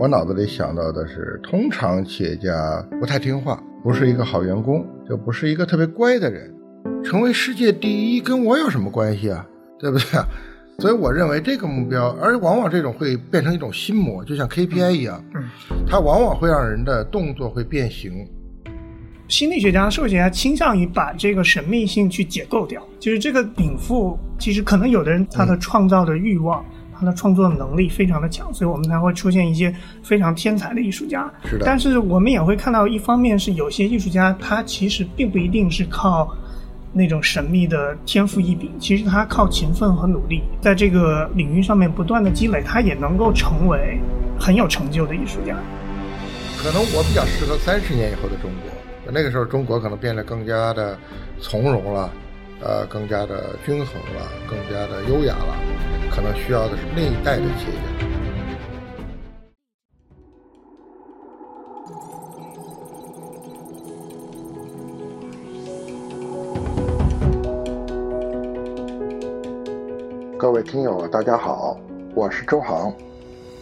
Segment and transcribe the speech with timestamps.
[0.00, 6.52] 我脑子里想到的是，通常企业家不太听话，不是一个好员工，就不是一个特别乖的人。
[7.04, 9.46] 成为世界第一跟我有什么关系啊？
[9.78, 10.26] 对不对啊？
[10.80, 15.44] 所以我认为这个目标，而往往这种会变成一种心魔，就像 KPI 一样，嗯，
[15.86, 18.26] 它往往会让人的动作会变形。
[19.28, 26.64] 心理学家、社会学家倾向于把这个神秘性去解构掉，就是这个禀赋，其实可能有的人他的创造的欲望。
[26.98, 31.32] 他的创作能力非常的强，所以我们才会出现一些非常天才的艺术家。
[31.44, 36.28] 是的，但是我们也会看到，一方面是有些艺术家，他其实并不一定是靠
[36.92, 43.98] 那种神秘的天赋异禀，其实他靠勤奋和努力，在这个领域上面不断的积累，他也能够成为
[44.38, 45.56] 很有成就的艺术家。
[46.56, 50.96] 可能我比较适合三十年以后的中国，那个时候中国可能变得更加的
[51.40, 52.10] 从容了。
[52.64, 55.54] 呃，更加的均衡了，更加的优雅了，
[56.10, 57.90] 可能需要的是那一代的企业家。
[70.38, 71.76] 各位听友，大家好，
[72.14, 72.90] 我是周航，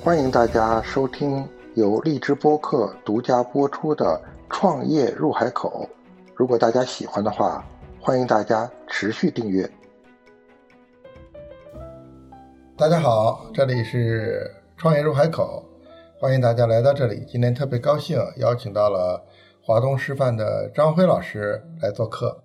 [0.01, 1.45] 欢迎大家收听
[1.75, 4.21] 由荔枝播客独家播出的
[4.55, 5.89] 《创业入海口》。
[6.37, 7.65] 如果大家喜欢的话，
[8.05, 9.71] 欢迎大家持续订阅。
[12.77, 15.65] 大家好，这里是创业入海口，
[16.19, 17.25] 欢迎大家来到这里。
[17.29, 19.25] 今天特别高兴，邀请到了
[19.63, 22.43] 华东师范的张辉老师来做客。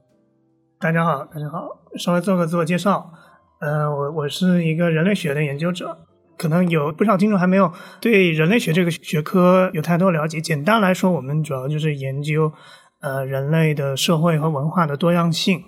[0.80, 3.12] 大家好，大家好，稍微做个自我介绍。
[3.60, 5.98] 呃，我我是一个人类学的研究者，
[6.38, 10.40] 可能有不少听众还没有对人类学这个学科有太多了解。
[10.40, 12.54] 简单来说，我们主要就是研究。
[13.00, 15.64] 呃，人类的社会和文化的多样性，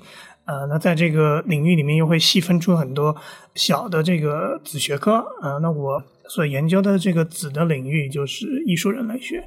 [0.46, 3.16] 呃，那在这个领域里面又会细分出很多
[3.54, 9.46] 小的这个子学科，呃，那我所研究的这个子的领域就是艺术人类学，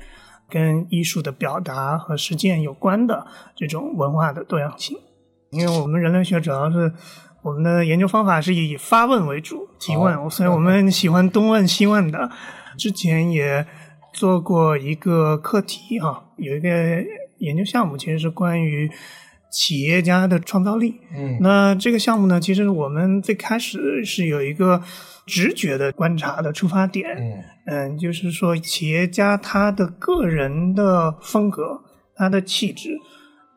[0.48, 4.96] 跟艺术的表达和实践有关的这种文化的多样性。
[5.50, 6.92] 因为我们人类学主要是
[7.42, 12.30] 我们的研究方法是以发问为主，提问，所以我们喜欢东问西问的。
[12.78, 13.66] 之前也
[14.12, 16.68] 做过一个课题哈，有一个。
[17.42, 18.88] 研究项目其实是关于
[19.50, 20.94] 企业家的创造力。
[21.12, 24.80] 嗯，那这个项目呢，其实我们最开始是有一个
[25.26, 27.10] 直觉的观察的出发点。
[27.18, 31.82] 嗯，嗯，就是说企业家他的个人的风格、
[32.14, 32.96] 他的气质，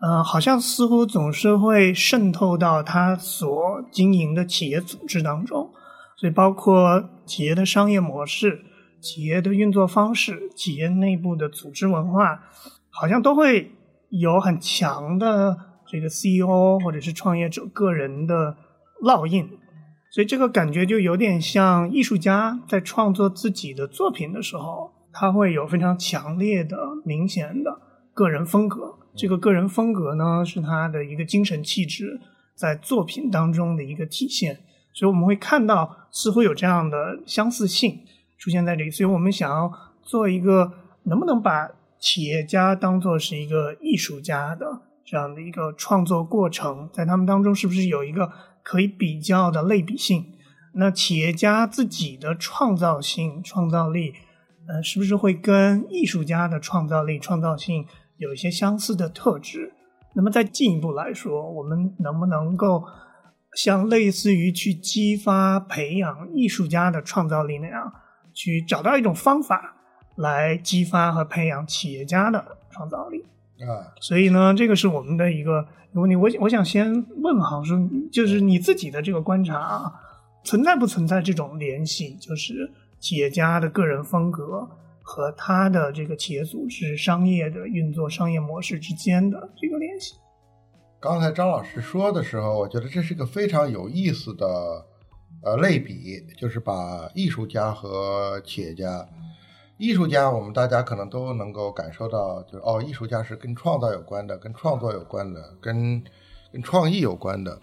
[0.02, 5.70] 嗯，好像似乎总是会渗透到他所经营的企业组织当中。
[6.18, 8.62] 所以，包括企业的商业模式、
[9.00, 12.42] 企业的运作方式、企业内部的组织文化。
[12.98, 13.75] 好像都会
[14.20, 18.56] 有很强的这个 CEO 或者是创业者个人的
[19.04, 19.48] 烙印，
[20.12, 27.80] 所以这个感觉就有点像艺术家在创作自己的作品的时候，他会有非常强烈的、明显的
[28.14, 28.96] 个人风格。
[29.16, 32.20] 这个个人风格呢，是他的一个精神气质
[32.56, 34.60] 在作品当中的一个体现。
[34.94, 38.00] 所以我们会看到似乎有这样的相似性
[38.38, 38.90] 出现在这里。
[38.90, 39.72] 所以我们想要
[40.02, 40.72] 做一个，
[41.04, 41.70] 能不能把
[42.06, 50.24] 企业家当做是一个艺术家的这样的一个创作过程，在他们当中是不是有一个可以比较的类比性？
[50.76, 54.14] 那企业家自己的创造性、创造力，
[54.68, 57.84] 呃，是不是会跟艺术家的创造力、创造性
[58.18, 59.74] 有一些相似的特质？
[60.14, 62.84] 那么再进一步来说，我们能不能够
[63.56, 67.92] 像类似于去激发、培养艺术家的创造力那样，
[68.32, 69.72] 去找到一种方法？
[70.16, 73.24] 来激发和培养企业家的创造力
[73.60, 76.16] 啊，所以呢，这个是我们的一个问题。
[76.16, 77.78] 我我想先问哈说，
[78.12, 79.94] 就是你自己的这个观察啊，
[80.44, 82.16] 存在不存在这种联系？
[82.16, 84.68] 就是企业家的个人风格
[85.02, 90.16] 和他的这个企业组织、商业的运作、商业模式之间的这个联系？
[91.00, 94.48] 刚才张老师说的时候，我觉得这是个非常有意思的
[95.44, 99.08] 呃类比，就是把艺术家和企业家。
[99.78, 106.02] 艺术家，我们大家可能都能够感受到，就是哦，艺术家是跟创造有关的，跟创作有关的，跟
[106.54, 107.60] 跟创意有关的。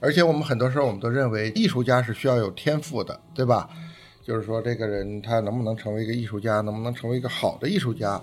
[0.00, 3.68] 而且我们很多时候，我们都认为艺术家是需要有天赋的，对吧？
[4.22, 8.18] 就是说，这个人他能不能成为一个艺术家，能不能成为一个好的艺术家，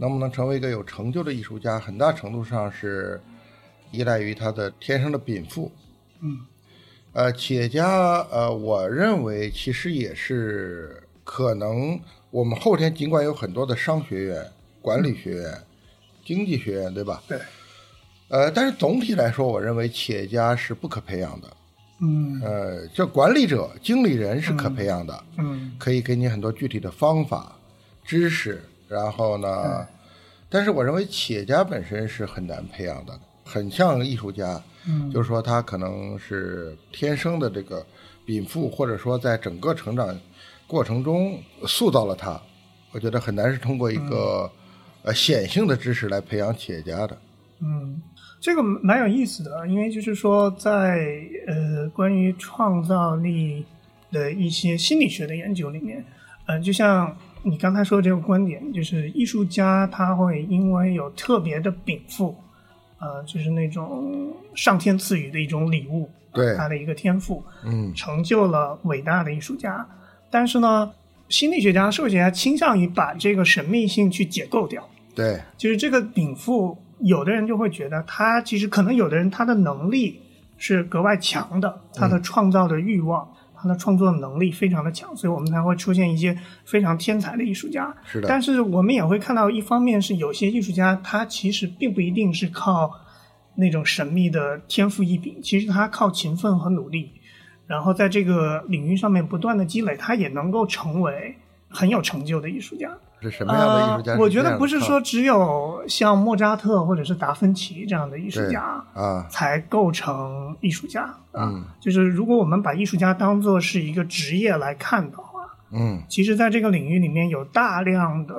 [0.00, 3.20] 能不能成为一个有成就的艺术家，很大程度上是
[3.92, 5.70] 依赖于他的天生的禀赋。
[6.20, 6.40] 嗯，
[7.12, 12.00] 呃，企业家，呃，我认为其实也是可能。
[12.36, 14.46] 我们后天尽管有很多的商学院、
[14.82, 15.58] 管理学院、
[16.22, 17.22] 经济学院，对吧？
[17.26, 17.38] 对。
[18.28, 21.56] 呃，但是总体来说，我认为企业家是不可培养的。
[22.02, 22.38] 嗯。
[22.44, 25.24] 呃，叫管理者、经理人是可培养的。
[25.38, 25.72] 嗯。
[25.78, 27.56] 可以给你很多具体的方法，
[28.04, 29.86] 知识，然后呢，
[30.50, 37.82] 但是我认为企业家本身是很难培养的，很像艺术家，嗯就是说他可能是天生的这个
[38.26, 40.14] 禀赋，或者说在整个成长
[40.66, 42.40] 过程中塑造了他。
[42.92, 44.50] 我觉得很难是通过一个、
[45.02, 47.18] 呃显性的知识来培养企业家的。
[47.60, 48.00] 嗯，
[48.40, 50.98] 这个蛮有意思的，因为就是说在，
[51.46, 53.64] 呃关于创造力
[54.10, 56.04] 的一些心理学的研究里面，
[56.46, 62.34] 呃，就像你刚才说的这个观点，就是艺术家他会因为有特别的禀赋，
[62.98, 69.86] 呃，就是那种上天赐予的一种礼物，对他的一个天赋，嗯成就了伟大的艺术家。
[70.30, 70.90] 但是呢，
[71.28, 74.86] 心理学家、社会学家倾向于把这个神秘性去解构掉。
[75.14, 80.20] 对，就是这个禀赋，有的人就会觉得他其实可能有的人他的能力
[80.58, 83.26] 是格外强的，他的创造的欲望，
[83.56, 87.94] 他的创作能力非常的强，所以我们才会出现一些非常天才的艺术家。
[88.04, 92.90] 是的但是我们也会看到，一方面是有些艺术家他其实并不一定是靠
[93.54, 97.10] 那种神秘的天赋异禀，其实他靠勤奋和努力，
[97.66, 101.36] 然后在这个领域上面不断的积累，他也能够成为
[101.68, 102.90] 很有成就的艺术家。
[103.18, 104.18] 是什么样的艺术家、呃？
[104.18, 111.02] 我觉得不是说只有像莫扎特或者是达芬奇这样的艺术家啊，才构成艺术家
[111.32, 111.48] 啊。
[111.48, 115.40] 嗯就是如果我们把艺术家当做是一个职业来看的话，
[115.72, 118.34] 嗯其实在这个领域里面有大量的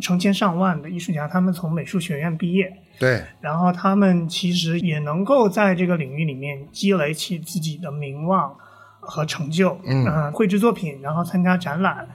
[0.00, 8.54] 成千上万的艺术家，他们从美术学院毕业，对，然后他们其实也能够在这个领域里面积累起自己的名望
[9.10, 12.08] 和成就，嗯呃绘制作品，然后参加展览。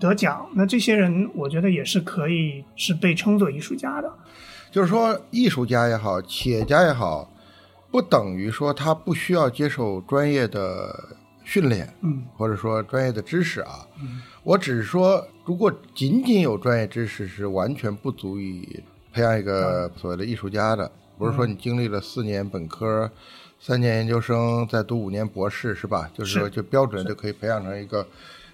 [0.00, 4.10] 得奖，那这些人我觉得也是可以是被称作艺术家的。
[4.72, 7.30] 就是说，艺术家也好，企业家也好，
[7.90, 13.86] 不等于说他不需要接受专业的训练，嗯或者说专业的知识啊。
[14.42, 18.82] 我只是说，如果仅仅有专业知识是完全不足以
[19.12, 20.90] 培养一个所谓的艺术家的。
[21.18, 23.10] 不是说你经历了四年本科、
[23.62, 26.10] 三年研究生，再读五年博士，是吧？
[26.14, 28.06] 就是说，是就标准就可以培养成一个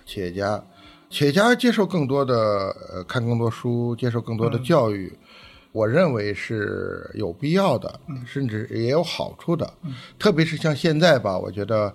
[0.05, 0.61] 企业家。
[1.09, 2.35] 企业家接受更多的
[2.93, 5.17] 呃，看更多书，接受更多的教育，
[5.71, 9.73] 我认为是有必要的，甚至也有好处的。
[10.19, 11.95] 特别是像现在吧，我觉得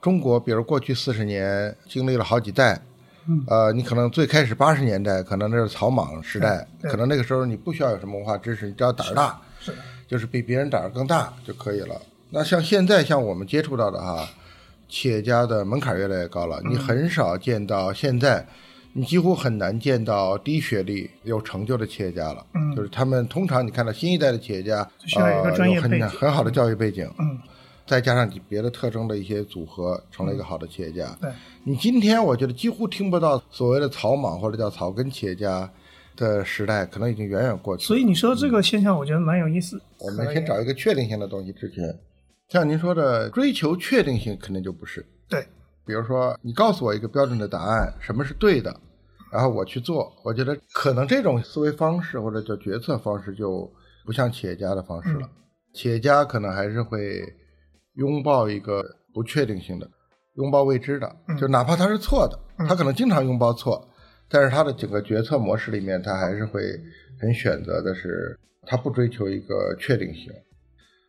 [0.00, 2.82] 中国，比如过去四十年经历了好几代，
[3.46, 9.40] 呃，你可能最开始八十年代，可能那是草莽时代，可能那个时候你不需要有什么文化知识，你只要胆儿大，
[10.08, 12.02] 就是比别人胆儿更大就可以了。
[12.34, 14.26] 那像现在像我们接触到的哈，
[14.88, 18.46] 企业家的门槛越来越高了，你很少见到现在，
[18.94, 22.46] 你几乎很难见到低学历有成就的企业家了。
[22.54, 27.38] 嗯就是他们通常你看到新一代的企业家，需要有一个呃很很好的教育背景，嗯，
[27.86, 31.14] 再加上别的特征的一些组合，成了一个好的企业家。
[31.20, 31.30] 对，
[31.64, 35.70] 你今天我觉得几乎听不到所谓的草莽或者叫草根企业家
[36.16, 37.86] 的时代，可能已经远远过去了。
[37.86, 39.78] 所以你说这个现象，我觉得蛮有意思。
[39.98, 41.94] 我们先找一个确定性的东西之前，
[42.52, 45.02] 像您说的追求确定性，肯定就不是。
[45.26, 45.42] 对，
[45.86, 48.78] 比如说，你告诉我一个标准的答案，什么是对的，
[49.32, 53.72] 然后我去做，我觉得可能这种思维方式或者叫决策方式就
[54.04, 55.26] 不像企业家的方式了。
[55.72, 57.22] 企业家可能还是会
[57.94, 58.84] 拥抱一个
[59.14, 59.90] 不确定性的，
[60.34, 61.10] 拥抱未知的，
[61.40, 62.38] 就哪怕他是错的，
[62.68, 63.88] 他可能经常拥抱错，
[64.28, 66.60] 但是他的整个决策模式里面，他还是会
[67.18, 70.30] 很选择的是，他不追求一个确定性。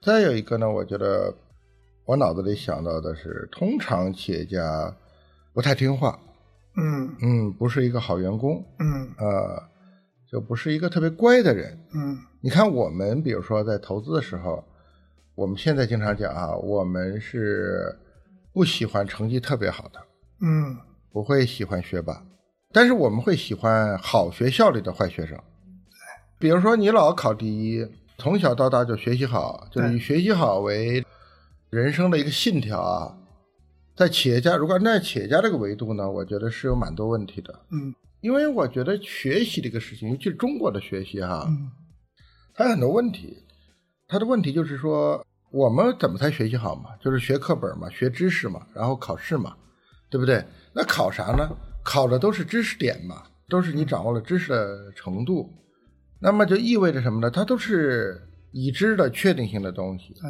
[0.03, 1.33] 再有一个呢，我觉得
[2.03, 4.93] 我脑子里想到的是，通常企业家
[5.53, 6.19] 不太听话，
[6.75, 7.15] 嗯。
[7.21, 9.09] 嗯，不是一个好员工，嗯。
[9.17, 9.63] 呃，
[10.29, 11.79] 就不是一个特别乖的人。
[11.93, 12.17] 嗯。
[12.41, 14.61] 你看我们，比如说在投资的时候，
[15.35, 17.97] 我们现在经常讲啊，我们是
[18.51, 20.01] 不喜欢成绩特别好的，
[20.41, 20.77] 嗯。
[21.13, 22.25] 不会喜欢学霸，
[22.73, 25.39] 但是我们会喜欢好学校里的坏学生。
[26.39, 31.05] 比如说你老考第一，从小到大就学习好，就是以学习好为
[31.69, 33.17] 人生的一个信条啊。
[33.95, 37.53] 在企业家，如果按照企业家这个维度呢，我觉得是有蛮多问题的。
[37.71, 41.69] 嗯因为我觉得学习这个事情，尤其是中国的学习哈，嗯
[42.55, 43.37] 它有很多问题。
[44.07, 46.91] 它的问题就是说，我们怎么才学习好嘛？
[47.01, 49.55] 就是学课本嘛，学知识嘛，然后考试嘛，
[50.09, 50.45] 对不对？
[50.73, 51.49] 那考啥呢？
[51.83, 55.51] 考的都是知识点嘛，都是你掌握了知识的程度。
[56.23, 57.29] 那么就意味着什么呢？
[57.29, 58.19] 它都是
[58.51, 60.15] 已知的确定性的东西。
[60.23, 60.29] 哎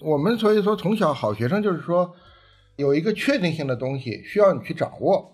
[0.00, 2.14] 我们所以说，从小好学生就是说，
[2.76, 5.28] 有一个确定性的东西需要你去掌握，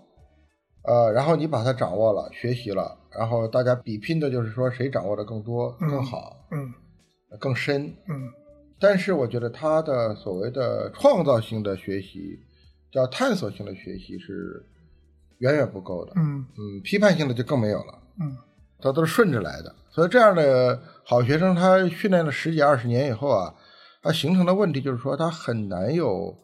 [0.85, 6.73] 呃，然后你把它掌握了，学习了，然后大家比拼的就是说谁掌握的更多、更好、嗯
[7.39, 7.85] 更深。
[8.09, 8.33] 嗯
[8.81, 12.39] 但是我觉得他的所谓的创造性的学习，
[12.91, 14.65] 叫探索性的学习是
[15.41, 16.13] 远远不够的。
[16.17, 18.03] 嗯嗯，批判性的就更没有了。
[18.19, 18.35] 嗯
[18.85, 19.75] 他都是顺着来的。
[19.91, 23.55] 所以这样的好学生，他训练了十几二十年以后啊，
[24.03, 26.37] 他形成的问题就是说，他很难有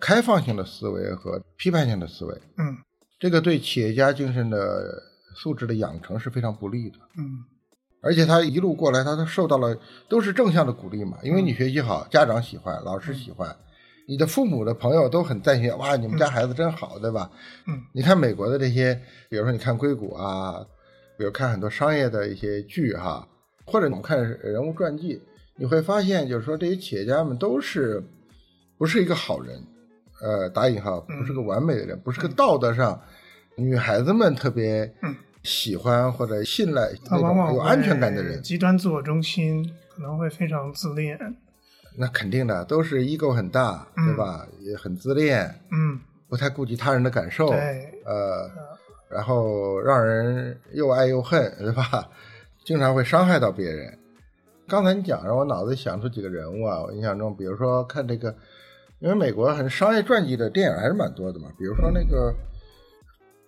[0.00, 2.34] 开放性的思维和批判性的思维。
[2.58, 2.76] 嗯
[3.20, 5.02] 这个对企业家精神的
[5.34, 6.98] 素质的养成是非常不利的。
[7.16, 7.44] 嗯
[8.02, 9.74] 而且他一路过来，他都受到了
[10.10, 13.56] 都是正向的鼓励嘛，因为你学习好，家长喜欢，老师喜欢，
[14.06, 17.30] 你的父母的朋友都很赞许，哇，你们家孩子真好，对吧？
[17.66, 18.94] 嗯，你看美国的这些，
[19.30, 20.62] 比如说你看硅谷啊，
[21.16, 23.26] 比如看很多商业的一些剧哈，
[23.64, 25.20] 或者我们看人物传记，
[25.56, 28.02] 你会发现，就是说这些企业家们都是
[28.78, 29.62] 不是一个好人，
[30.20, 33.00] 呃，打引号，不是个完美的人，不是个道德上
[33.56, 35.14] 女孩子们特别嗯。
[35.44, 36.90] 喜欢或者信赖
[37.52, 39.62] 有安全感的人，极端自我中心，
[39.94, 41.18] 可能会非常自恋。
[41.98, 44.06] 那肯定的，都是 ego 很大，嗯。
[44.06, 44.48] 对吧？
[44.60, 48.50] 也很自恋，嗯，不太顾及他人的感受，对，呃，
[49.08, 52.08] 然后让人又爱又恨，对吧？
[52.64, 53.98] 经常会伤害到别人。
[54.66, 58.34] 刚才你讲让我脑子里想出几个人物啊，我印象中，比如说看这个，
[59.00, 62.34] 因为美国很商业传记的电影还是蛮多的嘛，比如说那个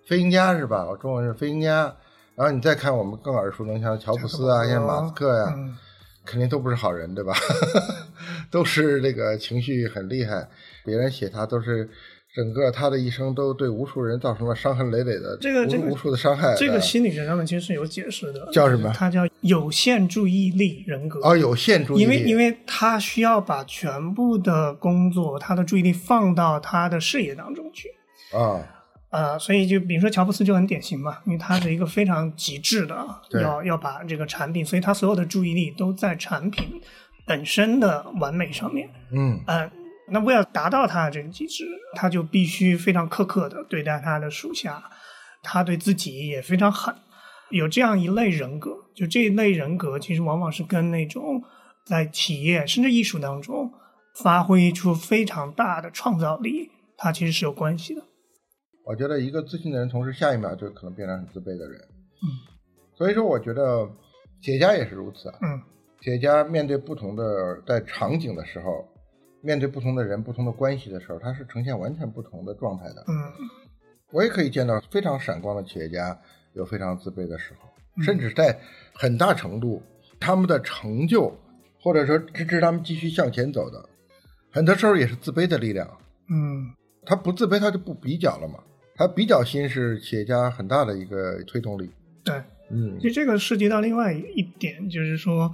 [0.05, 0.85] 飞行家是吧？
[0.87, 1.95] 我中文是飞行家。
[2.35, 5.75] 然后你再看我们更耳熟能详的乔布斯啊，像马斯克呀、嗯
[6.23, 7.33] 肯定都不是好人，对吧？
[8.51, 10.45] 都是这个情绪很厉害，
[10.83, 11.89] 别人写他都是
[12.37, 16.53] 整个他的一生都对无数人造成了伤痕累累的，这个这个无数的伤害。
[16.55, 21.19] 这个呃心理学上面其实是有解释的，叫什么他叫有限注意力人格。
[21.27, 27.87] 哦，有限注意力，因为因为他需要把全部的工作，他的注意力放到他的事业当中去，
[28.37, 28.61] 啊，
[29.09, 33.03] 呃，所以就比如说乔布斯就很典型嘛，因为他是一个非常极致的，
[33.41, 36.79] 要要把这个产品，所以他所有的注意力都在产品
[37.25, 38.87] 本身的完美上面。
[39.11, 39.71] 嗯呃，
[40.09, 44.83] 那为了达到他的这个极致，他就必须非常苛刻的对待他的属下，
[45.43, 46.95] 他对自己也非常狠。
[47.49, 51.41] 有这样一类人格，就这一类人格，其实往往是跟那种
[51.85, 53.71] 在企业甚至艺术当中
[54.23, 58.01] 发挥出非常大的创造力，它其实是有关系的。
[58.85, 61.79] 我觉得一个自信的人，同时下一秒就可能变成很自卑的人。
[62.23, 62.27] 嗯，
[62.97, 63.85] 所以说我觉得
[64.41, 65.37] 企业家也是如此啊。
[65.41, 65.61] 嗯
[65.99, 68.87] 企业家面对不同的在场景的时候，
[69.47, 73.05] 面对不同的人、不同的关系的时候，他是呈现完全不同的状态的。
[73.07, 73.13] 嗯
[74.11, 76.17] 我也可以见到非常闪光的企业家
[76.53, 78.59] 有非常自卑的时候，嗯甚至在
[78.93, 79.81] 很大程度
[80.19, 81.33] 他们的成就
[81.79, 83.87] 或者说支持他们继续向前走的，
[84.51, 85.89] 很多时候也是自卑的力量。
[86.29, 86.73] 嗯
[87.05, 88.61] 他不自卑，他就不比较了嘛。
[88.95, 91.89] 他比较心是企业家很大的一个推动力。
[92.25, 92.35] 对。
[92.69, 95.49] 嗯其实这个涉及到另外一点，就是说，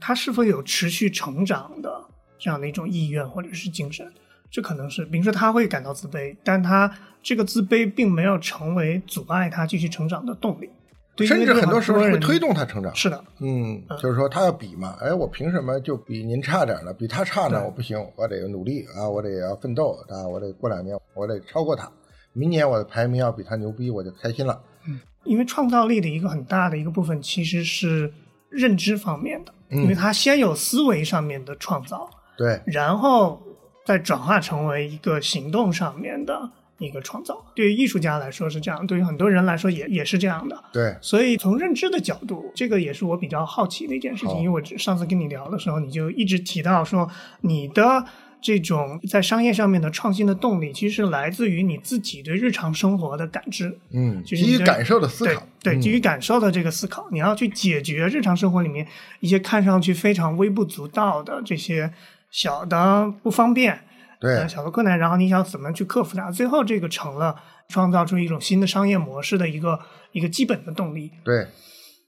[0.00, 2.08] 他是否有持续成长的
[2.40, 4.10] 这样的一种意愿或者是精神，
[4.50, 6.90] 这可能是，比如说他会感到自卑，但他
[7.22, 10.70] 这个自卑并没有成为阻碍他继续成长的动力，
[11.14, 12.94] 对甚至很多时候会推动他成长。
[12.96, 16.92] 是的，嗯，就是说他要比嘛，哎，我凭什么就比您差点呢？
[16.94, 21.92] 比他差呢，我不行，我得努力啊，我得要奋斗啊，我得过两年我得超过他，
[22.32, 24.60] 明年我的排名要比他牛逼，我就开心了。
[24.88, 28.10] 嗯因为创造力的一个很大的一个部分其实是
[28.48, 32.08] 认知方面的，嗯因为他先有思维上面的创造，
[32.40, 33.42] 对，然后
[33.84, 37.44] 再转化成为一个行动上面的一个创造。
[37.54, 40.64] 对于艺术家来说是这样，对于很多人来说也也是这样的。
[40.72, 47.06] 对，所以从认知的角度，这个也是我比较好奇的一件事情，因为我上次跟你聊的时候，你就一直提到说
[47.42, 48.06] 你的。
[48.42, 58.86] 这种在商业上面的创新的动力，其实是来自于你自己对日常生活的感知，嗯，就是基于感受的思考，对，基于感受的这个思考，你要去解决日常生活里面
[59.20, 61.92] 一些看上去非常微不足道的这些
[62.30, 63.80] 小的不方便，
[64.20, 67.34] 对呃，小的困难，然后你想怎么去克服它，最后这个成了
[67.68, 69.78] 创造出一种新的商业模式的一个
[70.12, 71.10] 一个基本的动力。
[71.24, 71.46] 对，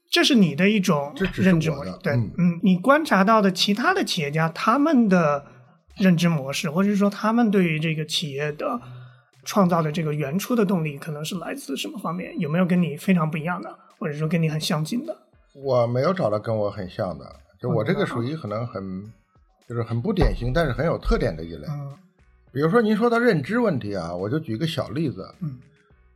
[0.09, 1.13] 这是你的一种。
[1.35, 5.45] 认知模式对，嗯嗯，你观察到的其他的企业家，他们的
[5.97, 8.79] 认知模式，或者是说他们对于这个企业的
[9.43, 12.39] 创造的这个原初的动力，可能是来自什么方面？
[12.39, 15.17] 有没有跟你非常不一样的，或者说跟你很相近的？
[15.55, 17.25] 我没有找到跟我很像的，
[17.61, 19.03] 就我这个属于可能很，
[19.67, 21.67] 就是很不典型，但是很有特点的一类。
[21.69, 21.93] 嗯
[22.51, 25.57] 比如说您说到认知问题啊，我就举一个小例子，嗯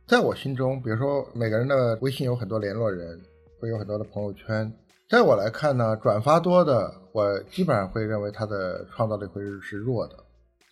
[0.06, 3.20] 在我心中，比如说每个人的微信有很多联络人，
[3.58, 4.72] 会有很多的朋友圈，
[5.10, 10.14] 在我来看呢，转发多的，我基本上会认为他的创造力会是弱的，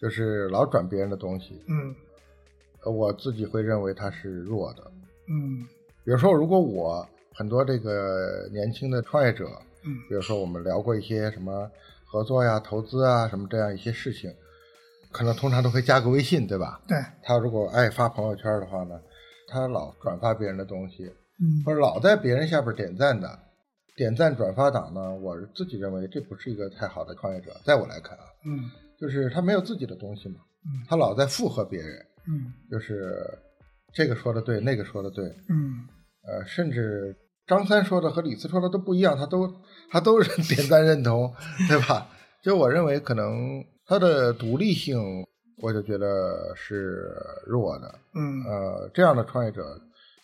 [0.01, 1.93] 就是老转别人的东西，嗯
[2.85, 4.89] 呃我自己会认为他是弱的。
[5.29, 5.67] 嗯
[6.05, 7.05] 比如说，如果我
[7.35, 9.49] 很多这个年轻的创业者，
[9.85, 11.69] 嗯比如说我们聊过一些什么
[12.17, 14.33] 合作呀、投资啊什么这样一些事情，
[15.13, 16.81] 可能通常都会加个微信，对吧？
[16.89, 18.99] 对，他如果爱发朋友圈的话呢，
[19.49, 21.63] 他老转发别人的东西，嗯。
[21.67, 23.39] 或者老在别人下边点赞的，
[23.97, 28.65] 点赞转发党呢，我自己认为这不是一个太好的创业者，在我来看啊，嗯
[28.99, 30.87] 就是他没有自己的东西嘛，嗯。
[30.89, 32.51] 他老在附和别人，嗯。
[32.71, 33.29] 就是
[33.93, 35.85] 这个说的对，那个说的对，嗯。
[36.27, 37.15] 呃，甚至
[37.47, 39.53] 张三说的和李四说的都不一样，他都
[39.91, 41.33] 他都是点赞认同，
[41.69, 42.09] 对吧？
[42.43, 45.25] 就我认为可能他的独立性，
[45.59, 47.13] 我就觉得是
[47.47, 47.95] 弱的。
[48.15, 49.81] 嗯呃，这样的创业者，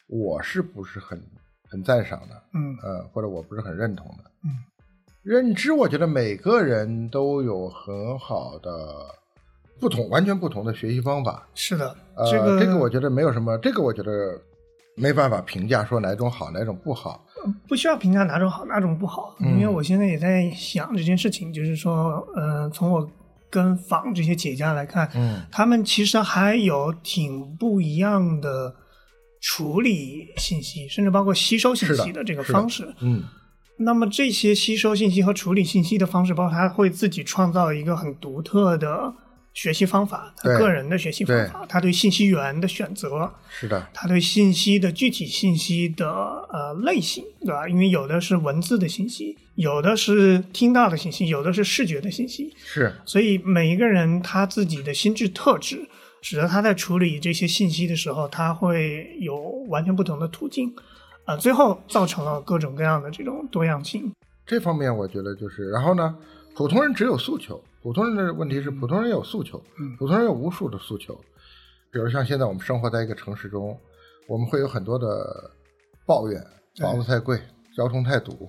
[0.09, 1.21] 我是不是很
[1.69, 2.43] 很赞赏的？
[2.55, 4.31] 嗯呃，或者我不是很认同的。
[4.45, 4.50] 嗯，
[5.23, 8.71] 认知，我觉得每个人都有很好的
[9.79, 11.47] 不同、完全不同的学习方法。
[11.55, 14.41] 是的，呃，这个这个我觉得没有什么，这个我觉得
[14.96, 17.25] 没办法评价说哪种好哪种不好。
[17.66, 23.11] 不需要评价哪种好哪种不好，嗯因为我现在也在想这件事情，就是说，呃，从我
[23.50, 28.72] 跟访这些企业家来看，嗯他们其实还有挺不一样的
[29.40, 32.94] 处理信息，甚至包括吸收信息的这个方式。
[33.00, 33.25] 嗯
[33.78, 39.12] 那么这些吸收信息和处理信息的方式，包括他会自己创造一个很独特的
[39.54, 47.68] 学习方法，他个人的学习方法，他对信息源的选择，是的，他对信息的具体信息的呃类型，对吧？
[47.68, 55.87] 因为有的是文字的信息，有的是听到的信息，有的是视觉的信息，是所以每一个人他自己的心智特质，
[56.23, 60.73] 使得他在处理这些信息的时候，他会有完全不同的途径，
[61.26, 64.11] 啊、最后造成了各种各样的这种多样性。
[64.47, 66.16] 这方面，我觉得就是，然后呢，
[66.54, 71.14] 普通人只有诉求，普通人的问题是普通人有诉求，嗯普通人有无数的诉求，
[71.90, 73.76] 比如像现在我们生活在一个城市中，
[74.28, 75.50] 我们会有很多的
[76.06, 76.40] 抱怨，
[76.80, 77.40] 房子太贵，
[77.76, 78.48] 交通太堵，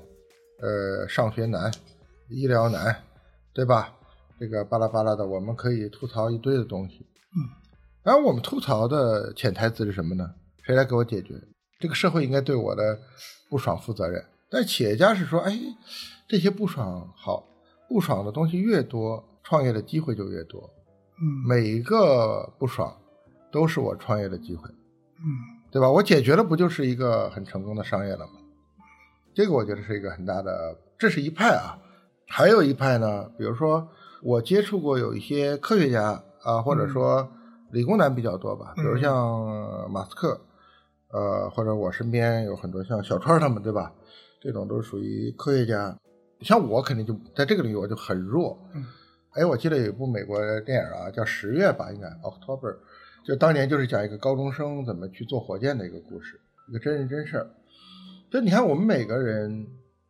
[0.61, 1.71] 呃，上学难，
[2.29, 2.95] 医疗难，
[3.53, 3.95] 对吧？
[4.39, 7.05] 这个巴拉巴拉的，我们可以吐槽一堆的东西。
[7.35, 7.49] 嗯，
[8.03, 10.29] 然后我们吐槽的潜台词是什么呢？
[10.63, 11.33] 谁来给我解决？
[11.79, 12.99] 这个社会应该对我的
[13.49, 14.23] 不爽负责任。
[14.49, 15.57] 但企业家是说，哎，
[16.27, 17.47] 这些不爽好，
[17.93, 20.67] 不爽的东西越多，创业的机会就越多。
[21.21, 22.91] 嗯每一个不爽
[23.51, 25.29] 都是我创业的机会，嗯
[25.71, 25.91] 对吧？
[25.91, 28.33] 我解决了，不就是一个很成功的商业了吗？
[29.35, 31.77] 这个我觉得是一个很大的，这是一派啊。
[32.27, 33.87] 还有一派呢，比如说
[34.23, 37.29] 我接触过有一些科学家啊，或者说
[37.71, 40.41] 理工男比较多吧，比如嗯像马斯克，
[41.11, 43.93] 呃，或者我身边有很多像小川他们，对吧？
[44.41, 45.95] 这种都是属于科学家。
[46.43, 48.59] 像我肯定就在这个领域我就很弱。
[48.73, 48.85] 嗯
[49.35, 52.77] 哎，我记得有一部美国电影啊，叫《十月》吧，应该 October，
[53.25, 57.49] 就当年就是讲一个高中生怎么去做火箭的一个故事，一个真人真事儿。
[58.29, 59.65] 就你看，我们每个人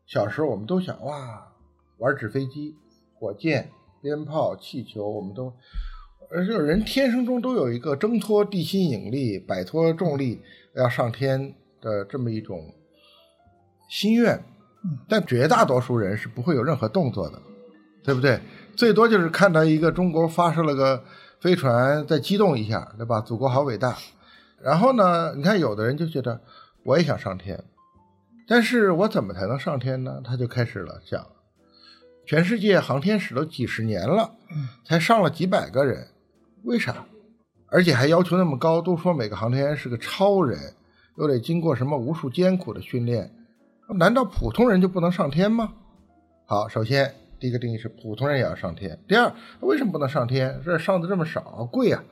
[0.06, 1.54] 小时候我们都想哇，
[2.00, 2.76] 玩纸飞机、
[3.14, 3.70] 火箭、
[4.02, 5.54] 鞭炮、气球，我们都，
[6.30, 10.42] 而且人天生中都有一个挣脱地心引力、摆脱重力、
[10.76, 12.74] 要上天的这么一种
[13.90, 14.53] 心愿嗯，
[15.08, 17.42] 但绝大多数人是不会有任何动作的，
[18.04, 18.40] 对不对？
[18.76, 21.04] 最多就是看到一个中国发射了个
[21.40, 23.22] 飞船再激动一下，对吧？
[23.22, 23.96] 祖国好伟大。
[24.62, 26.42] 然后呢，你看有的人就觉得
[26.84, 27.64] 我也想上天，
[28.48, 30.22] 但是我怎么才能上天呢？
[30.24, 31.26] 他就开始了想，
[32.26, 34.32] 全世界航天史都几十年了，
[34.86, 36.08] 才上了几百个人，
[36.64, 37.06] 为啥？
[37.68, 40.74] 而且还要求那么高，都说每个航天员是个超人，
[41.18, 43.34] 又得经过什么无数艰苦的训练，
[43.90, 45.74] 难道普通人就不能上天吗？
[46.46, 48.98] 好，首先第一个定义是普通人也要上天。
[49.08, 50.62] 第二，为什么不能上天？
[50.64, 52.04] 这上的这么少，贵呀、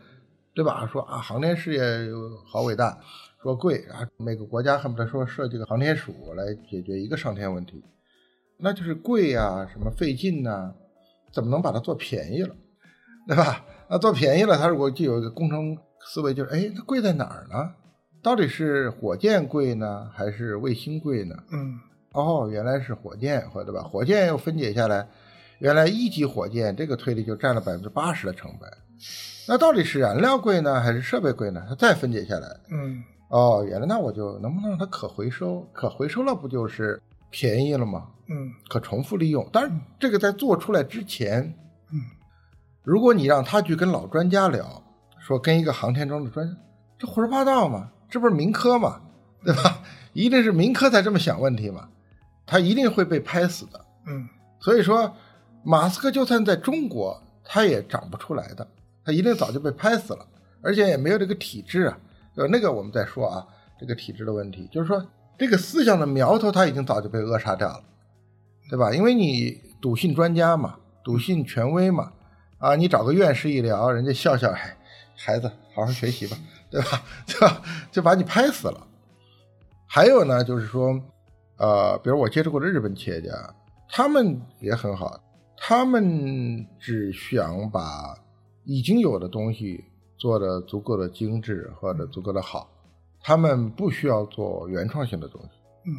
[0.54, 0.88] 对吧？
[0.92, 2.10] 说啊，航天事业
[2.46, 2.98] 好伟大，
[3.42, 7.84] 说贵啊，每个国家恨不得说设计个航天署来解决一个上天问题，
[8.60, 10.74] 那就是贵呀、什么费劲呐、
[11.34, 12.56] 怎么能把它做便宜了，
[13.28, 13.66] 对吧？
[13.90, 17.74] 那做便宜了，它如果就有一个工程思维，就是哎，它贵在哪儿呢？
[18.22, 21.36] 到底是火箭贵呢，还是卫星贵呢？
[21.52, 21.80] 嗯
[22.14, 23.82] 哦，原来是火箭，或对吧？
[23.82, 25.08] 火箭又分解下来，
[25.60, 28.70] 原来一级火箭这个推力就占了百分之八十的成本。
[29.48, 31.66] 那到底是燃料贵呢，还是设备贵呢？
[31.68, 35.66] 它再分解下来，嗯哦，原来那我就能不能让它可回收？
[35.74, 38.10] 可回收了不就是便宜了吗？
[38.28, 39.50] 嗯可重复利用。
[39.52, 41.42] 但是，这个在做出来之前，
[41.92, 42.00] 嗯，
[42.84, 44.84] 如果你让他去跟老专家聊，
[45.18, 46.54] 说跟一个航天中的专家，
[47.00, 49.02] 这胡说八道嘛，这不是民科嘛，
[49.44, 49.82] 对吧？
[50.14, 51.88] 一定是民科才这么想问题嘛，
[52.46, 53.84] 他一定会被拍死的。
[54.06, 54.28] 嗯
[54.60, 55.16] 所以说，
[55.64, 58.68] 马斯克就算在中国，他也长不出来的，
[59.04, 60.28] 他一定早就被拍死了，
[60.62, 61.98] 而且也没有这个体制啊。
[62.36, 63.48] 呃，那个我们再说啊，
[63.80, 65.04] 这个体制的问题，就是说
[65.40, 67.84] 这个思想的苗头他已经早就被扼杀掉了，
[68.70, 68.94] 对吧？
[68.94, 72.12] 因为你笃信专家嘛，笃信权威嘛，
[72.60, 74.78] 啊，你找个院士一聊，人家笑笑，哎，
[75.16, 76.38] 孩子好好学习吧，
[76.72, 77.04] 对吧？
[77.26, 77.38] 就
[77.92, 78.88] 就把你拍死了。
[79.86, 80.98] 还有呢，就是说，
[81.58, 83.30] 呃，比如我接触过的日本企业家，
[83.90, 85.22] 他们也很好，
[85.58, 88.16] 他们只想把
[88.64, 89.84] 已经有的东西
[90.18, 92.70] 做的足够的精致或者足够的好，
[93.22, 95.50] 他们不需要做原创性的东西。
[95.86, 95.92] 嗯，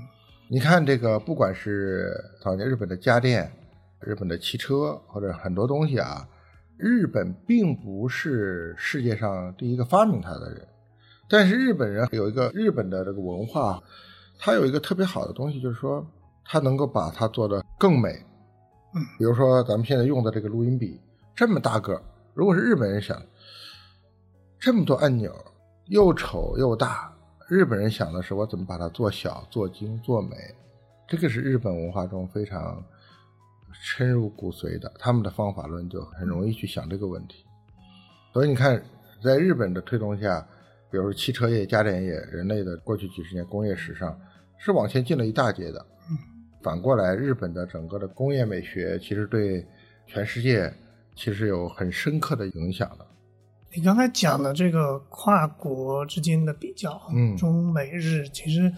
[0.48, 3.52] 你看这个，不管是早年日本的家电、
[4.00, 6.26] 日本的汽车或者很多东西啊。
[6.76, 10.66] 日本并不是世界上第一个发明它的人，
[11.28, 13.80] 但是日本人有一个日本的这个文化，
[14.38, 16.04] 它有一个特别好的东西，就是说
[16.44, 18.10] 它能够把它做得更美。
[18.94, 21.00] 嗯，比如说咱们现在用的这个录音笔，
[21.34, 22.02] 这么大个，
[22.34, 23.20] 如果是日本人想，
[24.58, 25.32] 这么多按钮，
[25.86, 27.14] 又丑又大，
[27.48, 30.36] 日本人想的是我怎么把它做小、做精、做美，
[31.06, 32.84] 这个是日本文化中非常。
[33.72, 37.44] 深入骨髓的，他们的方法论就很容易去想这个问题。
[38.32, 38.82] 所以你看，
[39.22, 40.40] 在日本的推动下，
[40.90, 44.18] 比如说汽车业、家电业，人类的过去几十年工业史上
[44.58, 45.84] 是往前进了一大截的。
[46.62, 49.66] 反过来，日本的整个的工业美学其实对
[50.06, 50.72] 全世界
[51.16, 53.06] 其实有很深刻的影响的。
[53.74, 58.72] 你刚才讲的这个跨国之间的比较，嗯，中美日其实。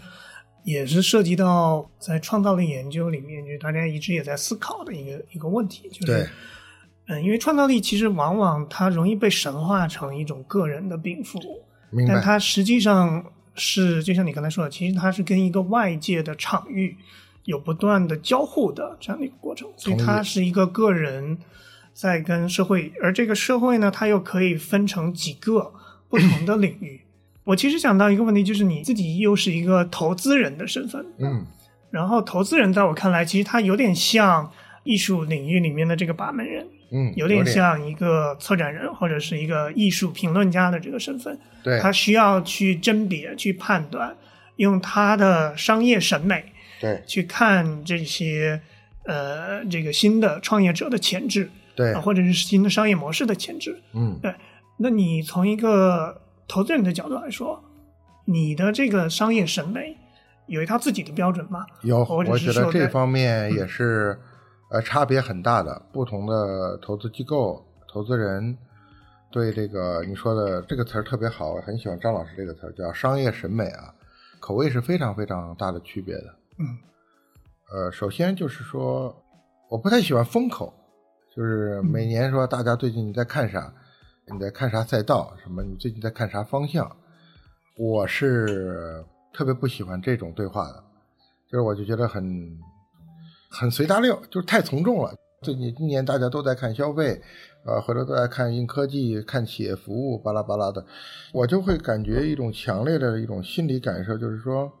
[0.65, 6.29] 也是涉及到在创造力研究里面，就大家一直也在思考的一个一个问题，就是，
[7.05, 11.39] 嗯，因为创造力其实往往它容易被神化成一种个人的禀赋，
[12.07, 13.23] 但它实际上
[13.53, 16.97] 是就像你刚才说的，其实它是跟一个外界的场域
[17.43, 21.37] 有不断的交互的这样的一个过程，所以它是一个个人
[21.93, 25.71] 在跟社会，而这个社会呢，它又可以分成几个
[26.09, 27.04] 不同的领域。
[27.45, 31.45] 我其实想到一个问题，就是你自己又是一个投资人的身份，嗯，
[31.91, 34.51] 然后投资人在我看来，其实他有点像
[34.83, 44.17] 艺术领域里面的这个把门人，嗯，有点像一个策展人或者是一个艺术评论家的这个身份，对，他需要去甄别、去判断，
[44.55, 46.45] 用他的商业审美，
[46.81, 48.59] 对，去看这些
[49.05, 54.33] 呃这个新的创业者的潜质，对，或者是新的商业模式的潜质，嗯，对，
[54.79, 56.24] 那你从一个。
[56.47, 57.63] 投资人的角度来说，
[58.25, 59.97] 你的这个商业审美
[60.47, 61.65] 有一套自己的标准吗？
[61.81, 64.17] 有，我觉得这方面也是
[64.69, 65.81] 呃差别很大的。
[65.91, 68.57] 不同的投资机构、投资人
[69.31, 73.93] 对这个你说的这个词儿特别好，我很喜欢张老师这个词儿，叫商业审美啊，
[74.39, 76.35] 口味是非常非常大的区别的。
[76.59, 76.65] 嗯，
[77.73, 79.15] 呃，首先就是说，
[79.69, 80.73] 我不太喜欢风口，
[81.35, 83.73] 就是每年说大家最近你在看啥。
[84.33, 85.35] 你在看啥赛道？
[85.43, 85.61] 什么？
[85.63, 86.89] 你最近在看啥方向？
[87.77, 90.83] 我是特别不喜欢这种对话的，
[91.47, 92.57] 就是我就觉得很
[93.51, 95.13] 很随大溜，就是太从众了。
[95.43, 97.21] 最近今年大家都在看消费，
[97.65, 100.83] 呃，或者都在看硬科技、看企业服务，巴拉巴拉的，
[101.31, 104.71] 我就会感觉一种强烈的一种心理感受，就是说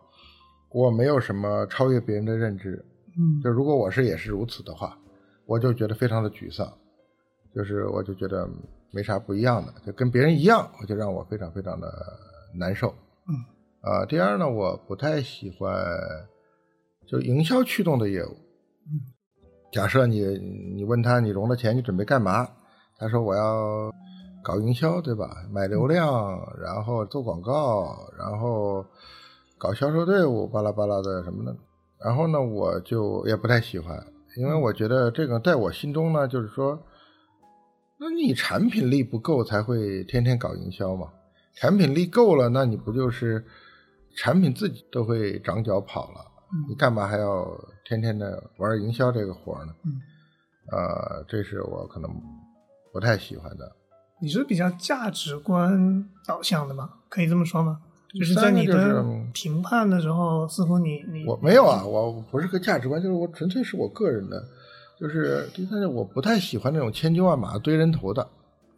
[0.71, 2.83] 我没有什么超越别人的认知。
[3.15, 4.97] 嗯，就如果我是也是如此的话，
[5.45, 6.73] 我就觉得非常的沮丧，
[7.53, 8.49] 就是我就觉得。
[8.95, 11.91] 没啥不一样的，就跟别人一样，我就让我非常非常的
[12.57, 12.95] 难受。
[13.27, 13.35] 嗯，
[13.81, 15.85] 啊，第二呢，我不太喜欢
[17.05, 18.29] 就营销驱动的业务。
[18.87, 19.03] 嗯，
[19.73, 20.23] 假设你
[20.73, 22.47] 你问他你融了钱你准备干嘛？
[22.97, 23.91] 他说我要
[24.41, 25.45] 搞营销，对吧？
[25.51, 26.07] 买流量，
[26.57, 28.85] 然后做广告，然后
[29.57, 31.53] 搞销售队伍，巴拉巴拉的什么的。
[31.99, 34.01] 然后呢，我就也不太喜欢，
[34.37, 36.81] 因为我觉得这个在我心中呢，就是说。
[38.07, 41.07] 那你产品力不够才会天天搞营销嘛？
[41.55, 43.43] 产品力够了，那你不就是
[44.15, 46.23] 产品自己都会长脚跑了？
[46.69, 47.47] 你干嘛还要
[47.83, 49.73] 天天的玩营销这个活呢？
[49.85, 49.99] 嗯，
[50.71, 52.11] 呃，这是我可能
[52.93, 53.75] 不太喜欢的。
[54.21, 56.87] 你是比较价值观导向的吗？
[57.09, 57.79] 可以这么说吗？
[58.13, 64.45] 就是在你的评判的时候，似乎你你我没有啊，我不是个价值观，就是我纯粹是我个人的。
[64.99, 68.27] 就是第三，我不太喜欢那种千军万马堆人头的，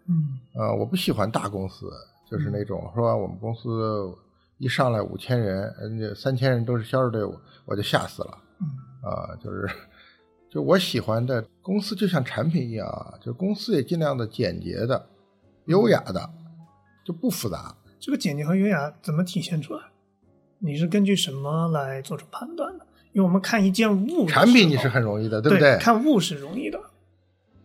[0.08, 1.92] 嗯，呃，我不喜欢大公司，
[2.30, 4.12] 就是那种说我们公司
[4.58, 8.68] 一上来五千人，人家三千人都是销售队伍，我就吓死了，嗯，
[9.10, 9.70] 啊，就是，
[10.50, 15.08] 就我喜欢的公司就像产品一样啊，就公司也尽量的简洁的、
[15.66, 16.30] 优雅的，
[17.06, 17.76] 就不复杂。
[18.00, 19.82] 这个简洁和优雅怎么体现出来？
[20.60, 22.88] 你是根据什么来做出判断的？
[23.14, 25.78] 因为我们看一件物产品，你是很容易的，对不对？
[25.80, 26.80] 看物是容易的。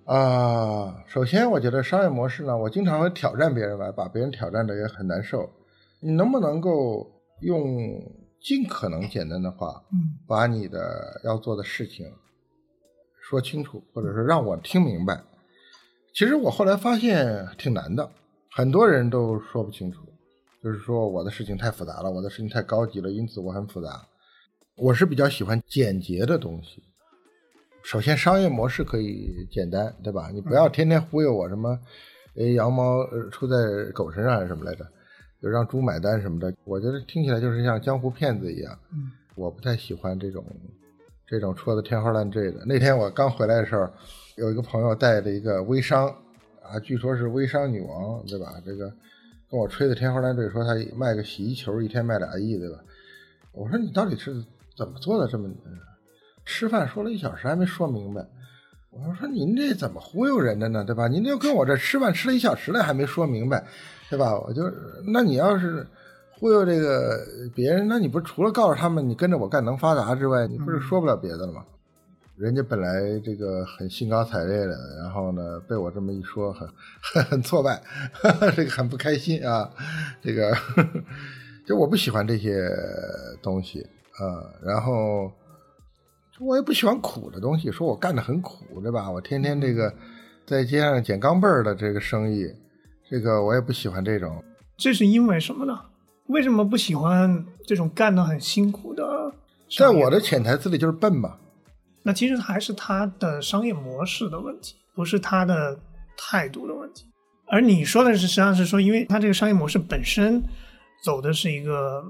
[0.05, 5.48] 啊，首先我觉得商业模式呢，我经常会挑战别人吧，把别人挑战的也很难受。
[6.00, 7.09] 你能不能够
[7.40, 8.02] 用
[8.40, 12.07] 尽可能简单的话，嗯，把你的要做的事情
[13.20, 15.22] 说清楚，或者说让我听明白？
[16.14, 18.11] 其实我后来发现挺难的。
[18.50, 20.00] 很多人都说不清楚，
[20.62, 24.05] 就是说我的事情太复杂了，我的事情太高级了，因此我很复杂。
[24.83, 26.83] 我是比较喜欢简洁的东西。
[27.85, 30.29] 首先，商业模式可以简单，对吧？
[30.35, 31.79] 你不要天天忽悠我什么，
[32.35, 33.55] 哎，羊毛出在
[33.95, 34.85] 狗身上还是什么来着？
[35.40, 38.77] 就让猪买单什么的，我觉得听起来就是像江湖骗子一样。
[38.92, 40.45] 嗯，我不太喜欢这种
[41.29, 42.64] 这种戳的天花乱坠的。
[42.66, 43.88] 那天我刚回来的时候，
[44.37, 46.09] 有一个朋友带着一个微商
[46.61, 48.61] 啊，据说是微商女王，对吧？
[48.66, 48.92] 这个
[49.49, 52.79] 跟我吹的天花乱坠，说他卖个洗衣球一天卖俩亿，对吧？
[53.53, 54.42] 我说你到底是
[54.77, 55.49] 怎么做的这么？
[56.45, 58.27] 吃饭说了一小时还没说明白，
[58.91, 60.85] 我说您这怎么忽悠人的呢？
[60.85, 61.07] 对吧？
[61.07, 63.65] 您就跟我这吃饭吃了一小时了还没说明白，
[64.11, 64.37] 对吧？
[64.43, 64.63] 我就
[65.07, 65.87] 那你要是
[66.33, 71.65] 忽悠这个别人，那你不除了告诉他们你跟着我干能发达之外，你不是说不了别的了吗？
[72.37, 76.69] 人家本来这个很兴高采烈的，然后呢被我这么一说，很
[77.01, 77.81] 很很挫败，
[78.57, 79.71] 这个很不开心啊。
[80.21, 80.53] 这个
[81.65, 82.69] 就我不喜欢这些
[83.41, 83.87] 东西
[84.18, 85.31] 啊，然后。
[86.40, 89.09] 我也不喜欢苦的东西，说我干的很苦，对吧？
[89.09, 89.94] 我天天这个
[90.44, 92.44] 在街上捡钢镚儿的这个生意，
[93.09, 94.42] 这个我也不喜欢这种。
[94.77, 95.79] 这是因为什么呢？
[96.29, 99.33] 为什么不喜欢这种干的很辛苦的？
[99.79, 101.37] 在我的潜台词里就是笨嘛。
[102.03, 105.79] 那其实还是他的商业模式的问题，不是他的
[106.16, 107.05] 态度的问题。
[107.46, 110.42] 而你说的是，实际上是说，因为他这个商业模式本身
[111.05, 112.03] 走的是一个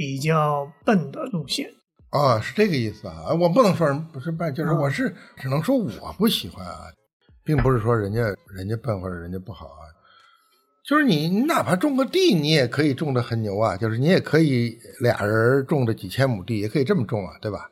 [0.00, 1.68] 比较笨的路线。
[2.08, 3.34] 啊，是这个意思啊！
[3.38, 6.86] 我不能说人不是笨，就是我是只能说我不喜欢啊，
[7.44, 8.22] 并不是说人家
[8.56, 9.84] 人家笨或者人家不好啊。
[10.88, 17.70] 就是你你哪怕种个地，你也可以种的很牛啊，就是你也可以俩人种着几千亩地，也可以这么种啊，对吧？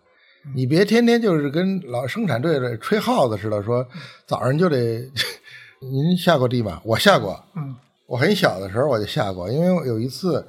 [0.55, 3.89] 你别天天就是跟老生产队的吹号子似的，说
[4.27, 5.11] 早上就得。
[5.81, 6.83] 您下过地吗？
[6.85, 7.75] 我下过，嗯，
[8.07, 10.47] 我很小的时候我就下过，因为有一次。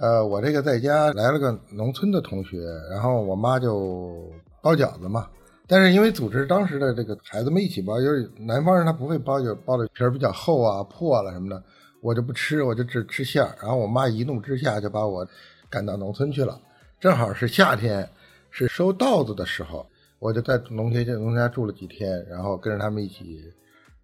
[0.00, 2.56] 呃，我这个在家来了个农村的同学，
[2.90, 4.32] 然后我妈就
[4.62, 5.28] 包饺子嘛。
[5.68, 11.62] 但是因为组织当时的这个孩子们一起包，就是南方人他不会包，就包的皮儿比较厚啊、破了什么的，
[12.00, 13.54] 我就不吃，我就只吃馅儿。
[13.60, 15.28] 然后我妈一怒之下就把我
[15.68, 16.58] 赶到农村去了，
[16.98, 18.08] 正好是夏天，
[18.50, 19.86] 是收稻子的时候，
[20.18, 23.38] 我就在农田家农家住了几天，然后跟着他们一起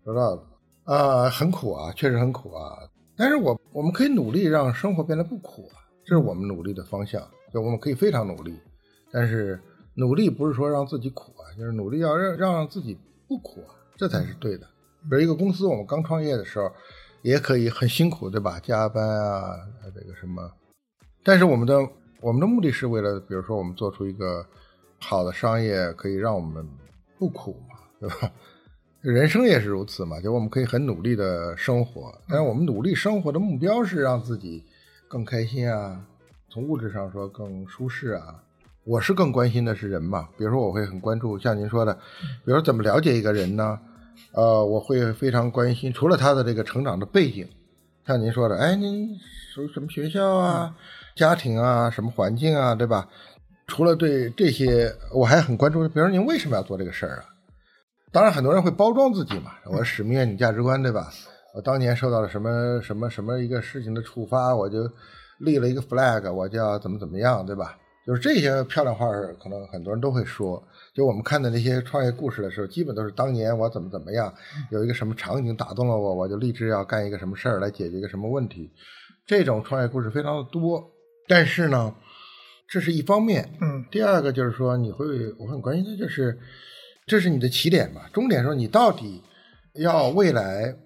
[0.05, 0.43] 收稻子。
[0.85, 2.77] 啊，很苦啊，确实很苦啊。
[3.17, 5.86] 但是我我们可以努力让生活变得不苦啊。
[6.07, 7.21] 这是我们努力的方向，
[7.53, 8.57] 就我们可以非常努力，
[9.11, 9.61] 但是
[9.95, 14.65] 努力不是说让自己苦啊，就是努力要让让自己不苦啊，这才是对的。
[15.11, 16.71] 比如一个公司，我们刚创业的时候，
[17.23, 18.61] 也可以很辛苦，对吧？
[18.61, 19.57] 加班啊，
[19.93, 20.49] 这个什么，
[21.25, 21.77] 但是我们的
[22.21, 24.47] 我们的目的是为了，比如说我们做出一个
[25.01, 26.65] 好的商业，可以让我们
[27.19, 28.31] 不苦嘛，对吧？
[29.01, 34.65] 人生也是如此嘛，就我们可以很努力的生活，但是我们努力生活的目标是让自己。
[35.09, 36.01] 更开心啊，
[36.49, 38.43] 从物质上说更舒适啊。
[38.85, 43.79] 我是更关心的是人嘛，比如说我会很关注像您说的，比如说怎么了解一个人呢？
[44.33, 47.49] 呃，我会非常关心，除了他的这个成长的背景，
[48.07, 49.09] 像您说的，哎，您
[49.53, 50.75] 属什么学校啊，
[51.17, 53.09] 家庭啊，什么环境啊，对吧？
[53.67, 57.25] 除了对这些，我还很关注，比如说您为什么要做这个事儿啊？
[58.13, 61.13] 当然，很多人会包装自己嘛，我使命、愿景、价值观，对吧？
[61.57, 64.81] 我当年受到了什么什么什么一个事情的触发，我就
[65.39, 67.79] 立了一个 flag，我就要怎么怎么样，对吧？
[68.07, 69.07] 就是这些漂亮话，
[69.43, 70.63] 可能很多人都会说。
[70.95, 74.31] 就我们看的那些创业故事的时候，基本都是当年我怎么怎么样，
[74.71, 78.71] 有一个什么场景打动了我，我就立志要干一个什么事儿来解决一个什么问题。
[79.27, 80.87] 这种创业故事非常的多，
[81.27, 81.95] 但是呢，
[82.69, 83.51] 这是一方面。
[83.63, 83.83] 嗯。
[83.91, 85.07] 第二个就是说，你会
[85.39, 86.39] 我很关心的就是，
[87.07, 88.03] 这是你的起点嘛？
[88.13, 89.23] 终点说你到底
[89.75, 90.77] 要未来。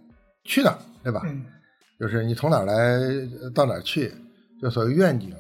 [0.45, 1.23] 去哪儿，对吧？
[1.99, 2.99] 就是你从哪儿来
[3.55, 4.13] 到哪儿去，
[4.61, 5.35] 就所谓愿景。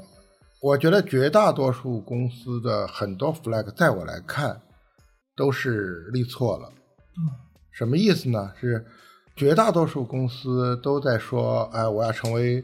[0.60, 4.60] 我觉得绝大多数公司的很多 flag，在我来看，
[5.34, 6.70] 都是立错了。
[7.72, 8.52] 什么意思呢？
[8.60, 8.84] 是
[9.34, 12.62] 绝大多数公司都在说，哎，我要成为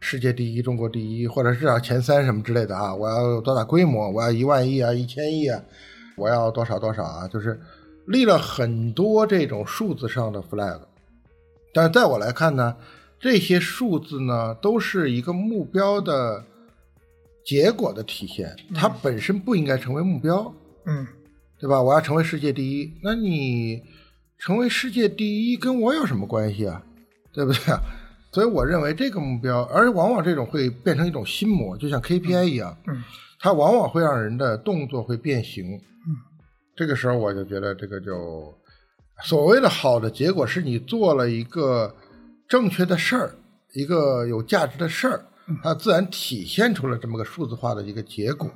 [0.00, 2.94] 世界第一、中国第一，或者至少前三什么之类的啊！
[2.94, 4.10] 我要有多大规模？
[4.10, 5.62] 我要一万亿啊，一千亿啊！
[6.16, 7.28] 我要多少多少啊？
[7.28, 7.60] 就是
[8.06, 10.80] 立了很多这种数字上的 flag。
[11.74, 12.76] 但是在我来看呢，
[13.18, 16.44] 这些数字呢都是一个目标的
[17.44, 20.54] 结果的体现，它本身不应该成为目标，
[20.86, 21.04] 嗯，
[21.58, 21.82] 对吧？
[21.82, 23.82] 我要成为世界第一，那你
[24.38, 26.80] 成为世界第一跟我有什么关系啊？
[27.32, 27.60] 对不对？
[28.30, 33.02] 所以我认为这个目标，而且往往这种会变成一种心魔，就像 KPI 一样，嗯，
[33.40, 36.10] 它往往会让人的动作会变形，嗯，
[36.76, 38.54] 这个时候我就觉得这个就。
[39.22, 41.94] 所谓的好的结果是你做了一个
[42.48, 43.34] 正确的事儿，
[43.72, 45.24] 一个有价值的事儿，
[45.62, 48.50] 它自然体现出了这么个数字化的一个结果，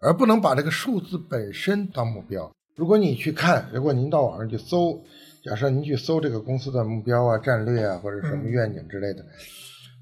[0.00, 2.50] 而不能把这个数字本身当目标。
[2.74, 5.02] 如果你去看，如果您到网上去搜，
[5.44, 9.24] 假设您去搜这个公司的目标啊、战略啊，或者什么愿景之类的，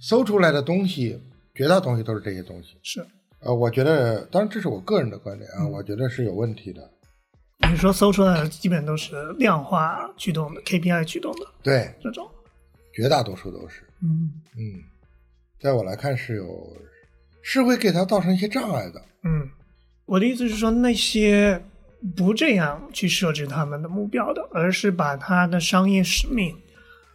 [0.01, 1.21] 搜出来的东西，
[1.55, 2.77] 绝大东西都是这些东西。
[2.83, 3.05] 是，
[3.41, 6.91] 呃，我觉得，当然这是我个人的观点啊，我觉得是有问题的。
[7.71, 12.29] 你说搜出来的基本都是量化驱动的、KPI 驱动的对，这种，
[12.93, 13.83] 绝大多数都是。
[14.03, 14.83] 嗯嗯，
[15.61, 16.77] 在我来看是有，
[17.43, 19.03] 是会给它造成一些障碍的。
[19.25, 19.49] 嗯，
[20.05, 21.63] 我的意思是说，那些
[22.17, 26.57] 不这样去设置他们的目标的，而是把他的商业使命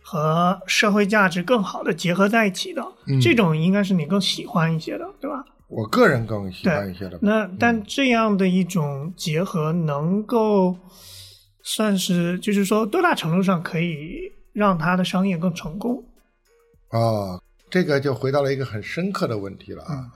[0.02, 5.46] 和社会价值更好的结合在一起的，嗯这种应该是你更喜欢一些的，对吧？
[5.72, 7.18] 我个人更喜欢一些的。
[7.22, 10.78] 那但这样的一种结合，能够
[11.64, 16.04] 算是就是说多大程度上可以让他的商业更成功？
[16.90, 19.96] 啊，这个就回到了一个很深刻的问题了啊。
[19.96, 20.12] 嗯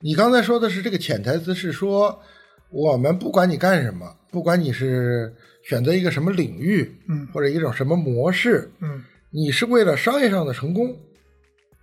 [0.00, 2.22] 你刚才说的是这个潜台词是说，
[2.70, 5.34] 我们不管你干什么，不管你是
[5.64, 10.96] 选择一个什么领域，嗯或者一种什么模式，嗯你是为了商业上的成功。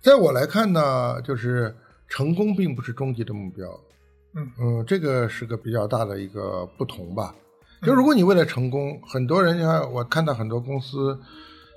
[0.02, 1.76] 在我来看呢，就是
[2.08, 3.68] 成功并不是终极的目标。
[4.34, 7.34] 嗯嗯，这个是个比较大的一个不同吧。
[7.82, 11.18] 就如果你为了成功，很多人你看，我看到很多公司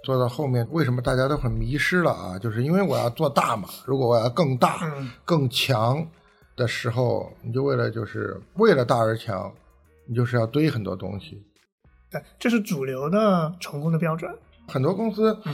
[0.04, 2.40] 做到后面，为什么大家都很迷失了啊？
[2.40, 3.70] 就是因为我要做大嘛。
[3.86, 6.06] 如果我要更大、嗯更强
[6.56, 9.54] 的时候，你就为了就是为了大而强，
[10.06, 11.42] 你就是要堆很多东西。
[12.12, 14.34] 对，这是主流的成功的标准。
[14.68, 15.54] 很多公司嗯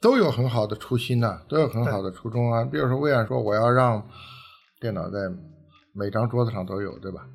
[0.00, 2.64] 都有很好的初心呐、都有很好的初衷啊。
[2.64, 4.04] 比如说微软说我要让
[4.80, 5.18] 电脑在
[5.92, 7.26] 每张桌子上都有，对吧？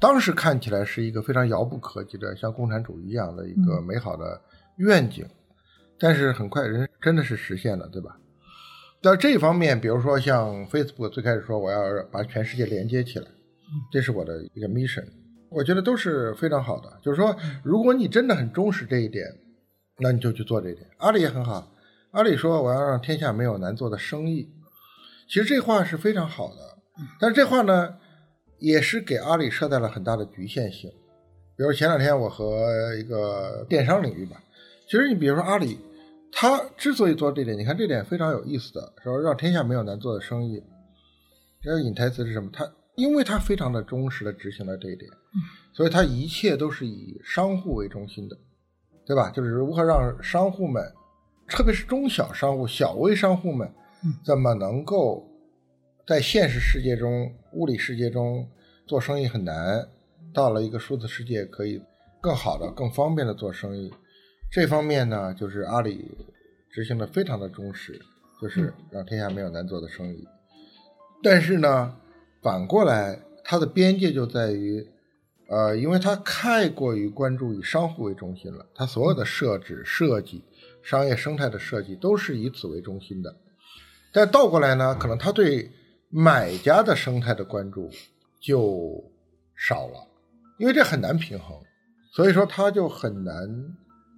[0.00, 4.40] 当时看起来是一个非常遥不可及的，像共产主义一样的一个美好的
[4.78, 5.26] 愿景，
[5.98, 8.16] 但是很快人真的是实现了，对吧？
[9.02, 13.26] 在这方面，比如说像 Facebook 最开始说我要把全世界连接起来，
[13.92, 15.04] 这是我的一个 mission，
[15.50, 16.90] 我觉得都是非常好的。
[17.02, 19.26] 就是说，如果你真的很重视这一点，
[19.98, 20.86] 那你就去做这一点。
[20.98, 21.70] 阿里也很好，
[22.14, 24.48] 阿里说我要让天下没有难做的生意，
[25.28, 26.78] 其实这话是非常好的，
[27.18, 27.96] 但是这话呢，
[28.60, 30.88] 也是给阿里设在了很大的局限性。
[31.56, 34.40] 比如前两天我和一个电商领域吧，
[34.88, 35.76] 其实你比如说阿里，
[36.30, 40.62] 他之所以做这点，你看这点非常有意思的，说让天下没有难做的生意，
[41.60, 42.48] 这个引台词是什么？
[42.52, 45.10] 他因为他非常的忠实的执行了这一点，
[45.72, 48.36] 所以他一切都是以商户为中心的，
[49.04, 49.30] 对吧？
[49.30, 50.80] 就是如何让商户们，
[51.48, 53.70] 特别是中小商户、小微商户们，
[54.24, 55.28] 怎么能够
[56.06, 58.48] 在现实世界中、物理世界中
[58.86, 59.88] 做生意很难，
[60.32, 61.82] 到了一个数字世界可以
[62.20, 63.92] 更好的、更方便的做生意。
[64.50, 66.10] 这方面呢，就是阿里
[66.70, 68.00] 执行的非常的忠实，
[68.40, 70.26] 就是让天下没有难做的生意。
[71.22, 71.96] 但是呢，
[72.42, 74.86] 反过来，它的边界就在于，
[75.48, 80.44] 呃，因为它太过于关注以商户为中心了，它所有的设置、设计、
[80.84, 83.34] 商业生态的设计都是以此为中心的。
[84.12, 85.68] 但倒过来呢，可能他对
[86.10, 87.90] 买家的生态的关注
[88.40, 89.02] 就
[89.56, 90.06] 少了，
[90.58, 91.58] 因为这很难平衡，
[92.12, 93.34] 所以说他就很难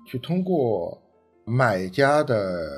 [0.07, 1.01] 去通过
[1.47, 2.69] 买家的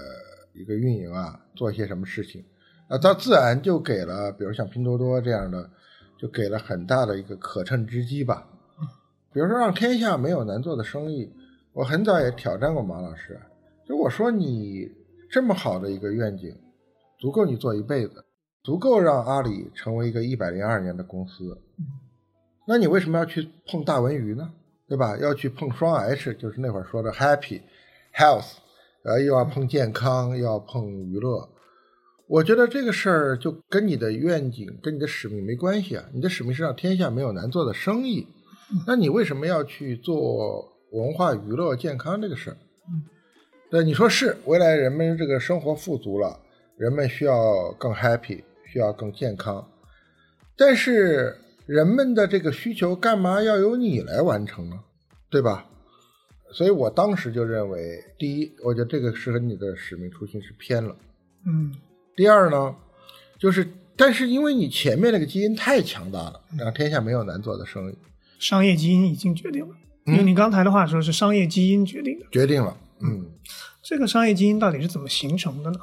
[0.52, 2.44] 一个运营啊，做一些什么事情。
[2.88, 5.68] 啊，他自然就给了，比如像拼多多这样的，
[6.18, 8.46] 就给了很大的一个可乘之机吧。
[9.32, 11.30] 比如说让天下没有难做的生意，
[11.72, 13.38] 我很早也挑战过马老师，
[13.88, 14.86] 就我说你
[15.30, 16.54] 这么好的一个愿景，
[17.18, 18.22] 足够你做一辈子，
[18.62, 21.58] 足够让阿里成为一个一百零二年的公司。
[22.66, 24.52] 那你为什么要去碰大文娱呢？
[24.86, 25.16] 对吧？
[25.16, 27.62] 要去碰双 H，就是那会儿说的 happy、
[28.14, 28.56] health，
[29.04, 31.48] 呃，又要碰健康，又要碰娱乐。
[32.26, 36.04] 我觉得这个事儿就跟你的愿景、跟你的使命没关系啊。
[36.12, 38.26] 你的使命是让天下没有难做的生意，
[38.86, 42.56] 那你为什么要去做文化娱乐、健康这个事儿？
[43.70, 46.40] 对，你说是，未来人们这个生活富足了，
[46.76, 49.68] 人们需要更 happy，需要更健康，
[50.56, 54.80] 但是人们的这个需求干嘛要由你来完成呢？
[55.28, 55.66] 对吧？
[56.50, 60.96] 所以我当时就认为，第一，我觉得这个是和你的使命初心是偏了。
[61.46, 61.70] 嗯
[62.16, 62.74] 第二呢，
[63.38, 67.98] 就是但是因为你前面那个基因太强大了，让天下没有难做的生意，
[68.38, 69.74] 商业基因已经决定了。
[70.06, 72.24] 嗯用你刚才的话说，是商业基因决定的。
[72.32, 72.74] 决定了。
[73.02, 73.26] 嗯，
[73.82, 75.78] 这个商业基因到底是怎么形成的呢？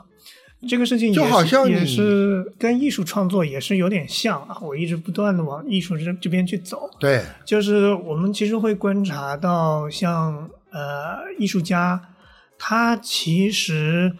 [0.67, 4.57] 这个事情也就是好像也是跟艺术创作也是有点像啊。
[4.61, 12.01] 我一直不断的往艺术这这边去走，对，就是我们其实会观察到像，呃艺术家，
[12.57, 14.15] 他其实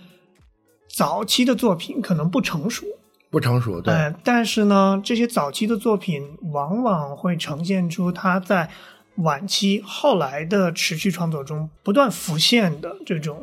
[0.94, 2.86] 早期的作品可能不成熟，
[3.32, 6.22] 不成熟，对，呃，但是呢，这些早期的作品
[6.52, 8.70] 往往会呈现出他在
[9.18, 13.42] 晚期后来的持续创作中不断浮现的这种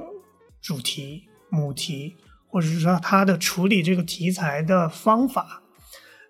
[0.61, 2.17] 主题、母题，
[2.49, 5.63] 或者是说他的处理这个题材的方法，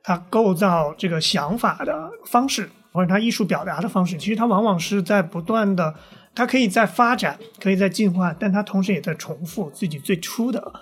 [0.03, 5.95] 他构造这个想法的方式，或者他艺术表达的方式，其实他往往是在不断的，
[6.35, 10.73] 他可以在发展，可以在进化，但他同时也在重复自己最初的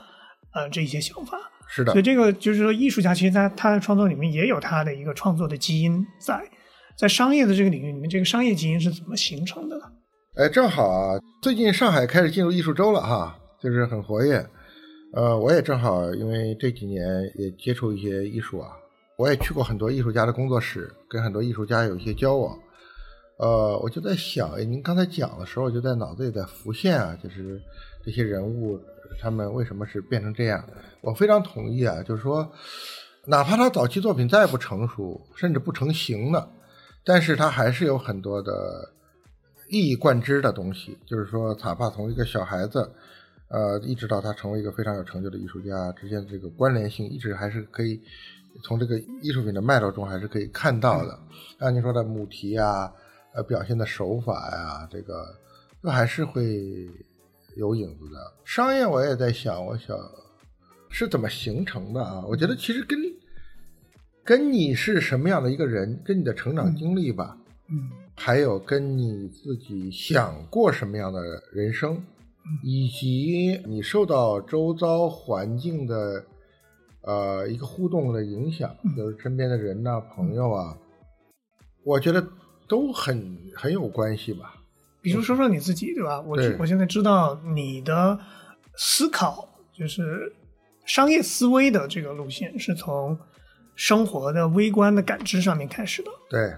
[0.53, 1.39] 呃这一些想法。
[1.73, 6.43] 是的所以，这个就是说，艺术家其实他他的创作里面也有他的一个创作的基因在，
[7.01, 9.85] 在商业的这个领域里面，这个商业基因是怎么形成的呢？
[10.35, 14.47] 哎，正好啊，最近上海开始进入艺术周了哈，就是很活跃。
[15.15, 17.03] 呃，我也正好因为这几年
[17.37, 18.73] 也接触一些艺术啊，
[19.17, 22.55] 我也去过很多艺术家的工作室，跟很多艺术家有一些交往。
[23.39, 27.59] 呃，我就在想，哎，您刚才讲的时候，就在脑子里在浮现啊，就是
[28.05, 28.79] 这些人物
[29.23, 30.63] 他们为什么是变成这样？
[31.01, 32.47] 我非常同意啊，就是说，
[33.25, 36.47] 哪怕他早期作品再不成熟，甚至不成型呢，
[37.05, 38.93] 但是他还是有很多的
[39.69, 40.99] 一以贯之的东西。
[41.07, 42.91] 就是说，哪怕从一个小孩子，
[43.49, 48.01] 呃，一直到他成为一个非常有成就的艺术家之间这个关联性，一直还是可以
[48.63, 51.19] 从这个艺术品的脉络中还是可以看到的。
[51.59, 52.93] 按您说的母题啊，
[53.35, 55.25] 呃，表现的手法呀、这个
[55.83, 56.89] 都还是会
[57.57, 58.33] 有影子的。
[58.45, 59.97] 商业我也在想，我想
[60.91, 62.25] 是怎么形成的啊？
[62.27, 62.99] 我觉得其实跟
[64.31, 67.37] 跟你是什么样的一个人，跟你的成长经历吧，
[67.69, 67.91] 嗯。
[68.15, 71.21] 还有跟你自己想过什么样的
[71.53, 72.01] 人生，
[72.63, 76.25] 以及你受到周遭环境的
[77.03, 80.79] 呃一个互动的影响，就是身边的人呐、朋友啊，
[81.83, 82.25] 我觉得
[82.69, 84.55] 都很很有关系吧。
[85.03, 86.21] 比如说说你自己，对吧？
[86.21, 88.17] 我我现在知道你的
[88.77, 90.33] 思考就是
[90.85, 93.19] 商业思维的这个路线是从
[93.81, 96.53] 生活的微观的感知上面开始的，对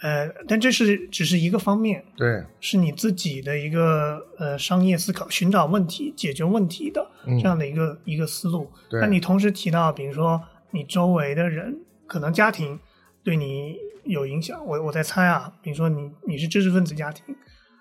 [0.00, 8.72] 呃，但这是只是一个方面，对，是你自己的一个呃商业思考、寻找问题、解决问题的嗯这样的一个、一个思路。
[8.88, 12.80] 对那你同时提到，比如说你周围的人，可能家庭
[13.22, 14.58] 对你有影响。
[14.64, 17.22] 我我在猜啊，比如说你你是知识分子家庭，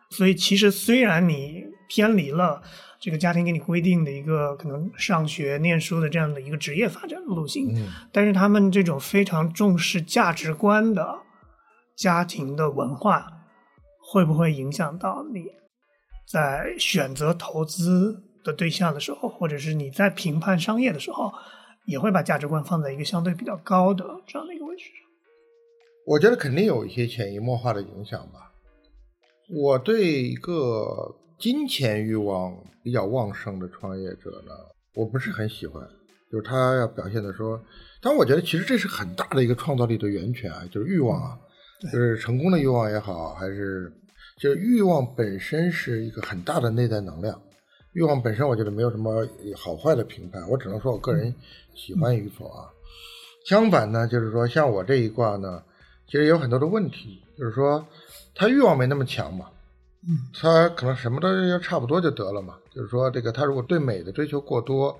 [0.09, 2.61] 所以其实虽然你偏离了
[3.01, 11.17] 这个家庭给你规定的一个可能上学念书的这样的一个职业发展的路径，嗯但是他们这种非常重视价值观的
[11.95, 13.27] 家庭的文化，
[13.99, 15.47] 会不会影响到你
[16.27, 21.33] 在选择投资的对象的时候，或者是你在评判商业的时候，
[21.87, 24.93] 也会把价值观放在一个相对比较高的这样的一个位置上？
[26.05, 28.51] 我觉得肯定有一些潜移默化的影响吧。
[29.49, 34.53] 我对一个金钱欲望比较旺盛的创业者呢，
[34.93, 35.81] 我不是很喜欢，
[36.31, 37.59] 就是他要表现的说，
[37.99, 41.35] 但我觉得其实这是很大的一个创造力的源泉啊，就是欲望啊，
[41.91, 43.91] 就是成功的欲望也好，还是
[44.39, 47.41] 就是欲望本身是一个很大的内在能量。
[47.93, 51.33] 欲望本身，我觉得没有什么好坏的评判，我只能说我个人
[51.73, 52.69] 喜欢与否啊。
[53.47, 55.63] 相反呢，就是说像我这一卦呢，
[56.05, 57.83] 其实有很多的问题，就是说
[58.35, 59.47] 他欲望没那么强嘛，
[60.07, 62.57] 嗯，他可能什么都要差不多就得了嘛。
[62.73, 64.99] 就是说这个他如果对美的追求过多，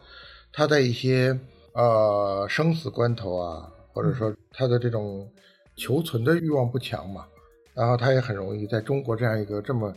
[0.53, 1.39] 他在一些
[1.73, 5.27] 呃生死关头啊，或者说他的这种
[5.75, 7.25] 求存的欲望不强嘛，
[7.73, 9.95] 然后他也很容易在中国这样一个这么，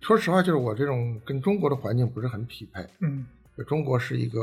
[0.00, 2.86] 说实话，就是我这种跟中国的环境不是很匹配。
[3.00, 3.24] 嗯，
[3.56, 4.40] 就中国是一个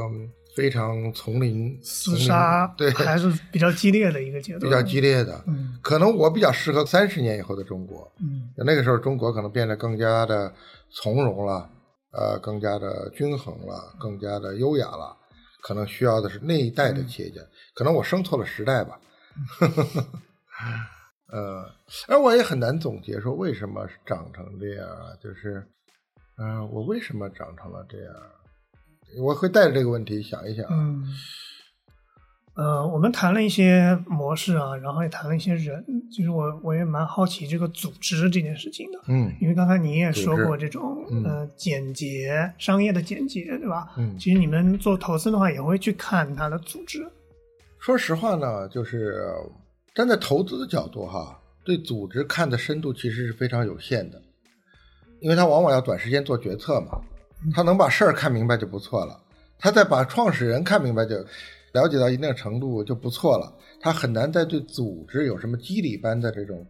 [0.56, 5.44] 非常丛林厮杀对还是比较激烈的一个阶段，比较激烈的。
[5.48, 10.54] 嗯可能我比较适合三十年以后的中国，嗯那个时候中国可能变得更加的
[10.92, 11.70] 从容了，
[12.12, 15.16] 呃，更加的均衡了，更加的优雅了。
[15.62, 17.42] 可能需要的是那一代的企业家，
[17.76, 19.00] 可能我生错了时代吧。
[21.32, 21.64] 呃，
[22.08, 25.68] 而我也很难总结说为什么长成这样啊，就是，
[26.38, 28.14] 嗯、我为什么长成了这样？
[29.18, 30.66] 我会带着这个问题想一想。
[30.70, 31.04] 嗯。
[32.56, 35.82] 呃，我们谈了一些模式啊，然后也谈了一些人。
[36.12, 43.88] 其实我我也蛮好奇这个组织这件事情的，嗯因为刚才你也说过这种嗯呃简洁商业的简洁，对吧？
[43.96, 47.08] 嗯其实你们做投资的话，也会去看它的组织。
[47.80, 49.24] 说实话呢，就是
[49.96, 54.22] 站在投资的角度哈，对组织看的深度其实是非常有限的，
[55.22, 57.00] 因为它往往要短时间做决策嘛，
[57.54, 59.20] 他能把事儿看明白就不错了，
[59.58, 61.16] 他再把创始人看明白就
[61.74, 66.66] 了解到一定程度就不错了，他很难再对组织有什么机理般的这种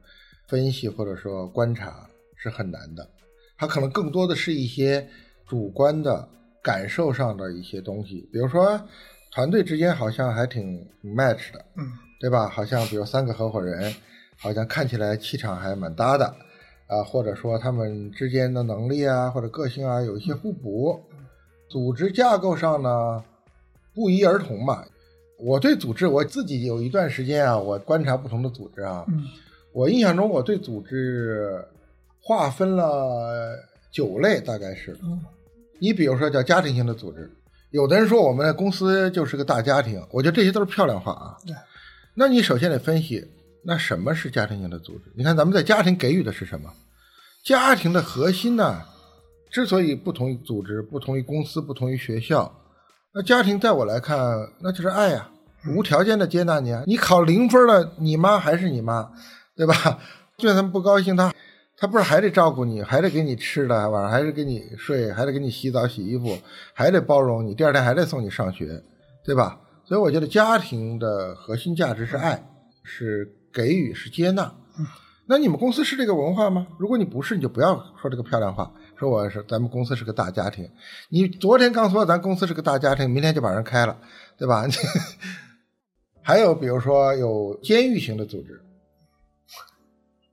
[0.47, 3.09] 分析或者说观察是很难的，
[3.57, 5.07] 他可能更多的是一些
[5.47, 6.27] 主观的
[6.61, 8.79] 感受上的一些东西，比如说
[9.31, 12.49] 团队之间好像还挺 match 的，嗯对吧？
[12.49, 13.95] 好像比如三个合伙人，
[14.37, 16.35] 好像看起来气场还蛮搭的，
[16.89, 20.99] 啊，或者说他们之间的能力啊或者个性啊有一些互补。
[21.69, 23.23] 组织架构上呢，
[23.93, 24.83] 不一而同嘛。
[25.37, 29.23] 我对组织，我自己有一段时间啊，我观察不同的组织啊，嗯
[29.71, 31.63] 我印象中我对组织
[32.19, 33.55] 划分了
[33.91, 34.97] 九类，大概是。
[35.03, 35.21] 嗯
[35.81, 37.31] 你比如说叫家庭型的组织，
[37.69, 41.37] 有的人说我们公司就是个大家庭，我觉得这些都是漂亮话啊。
[41.45, 41.55] 对。
[42.13, 43.25] 那你首先得分析，
[43.63, 45.11] 那什么是家庭型的组织？
[45.15, 46.71] 你看咱们在家庭给予的是什么？
[47.45, 48.81] 家庭的核心呢？
[49.51, 52.53] 之所以不同于组织、不同于公司、不同于学校，
[53.13, 54.17] 那家庭在我来看，
[54.61, 55.29] 那就是爱呀、
[55.75, 56.83] 无条件的接纳你啊。
[56.85, 59.11] 你考零分了，你妈还是你妈，
[59.55, 59.73] 对吧？
[60.37, 61.33] 就算他们不高兴，他
[61.77, 66.37] 他不是还得照顾你，还得给你吃的，晚上还是给你睡，还得给你洗澡洗衣服，
[66.73, 68.83] 还得包容你，第二天还得送你上学，
[69.25, 69.59] 对吧？
[69.85, 72.47] 所以我觉得家庭的核心价值是爱，
[72.83, 74.53] 是给予，是接纳。
[75.25, 76.65] 那你们公司是这个文化吗？
[76.79, 80.67] 如果你不是，你就不要说这个漂亮话，说我是咱们公司是个大家庭。
[81.09, 83.95] 你昨天刚说咱公司是个大家庭，明天就把人开了，
[84.37, 84.65] 对吧？
[86.23, 88.59] 还有比如说有监狱型的组织，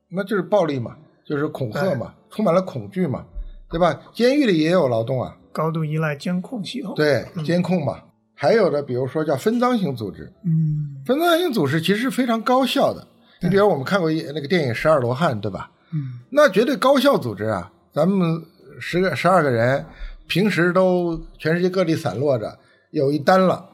[0.08, 0.96] 那就是暴力嘛，
[1.26, 3.26] 就是恐吓嘛，充满了恐惧嘛，
[3.70, 4.00] 对吧？
[4.14, 8.02] 监狱里也有劳动啊，高度依赖监控系统。，对，监控嘛。
[8.38, 13.04] 还有的，比如说叫分赃型组织，嗯分赃型组织其实是非常高效的。
[13.40, 15.70] 你比如我们看过一那个电影《十二罗汉》，对吧？
[15.92, 17.72] 嗯那绝对高效组织啊！
[17.92, 18.42] 咱们
[18.78, 19.84] 十个十二个人，
[20.26, 22.58] 平时都全世界各地散落着，
[22.90, 23.64] 有一单了，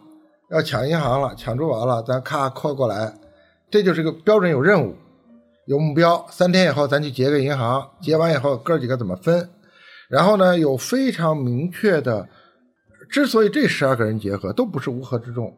[0.50, 3.12] 要抢银行了，抢珠宝了，咱咔扣过来，
[3.68, 4.94] 这就是个标准有任务，
[5.66, 6.24] 有目标。
[6.30, 9.48] 三天以后咱去结个银行，结完以后哥几个怎么分？
[10.08, 12.28] 然后呢，有非常明确的。
[13.12, 15.54] 之所以这十二个人结合，都不是乌合之众。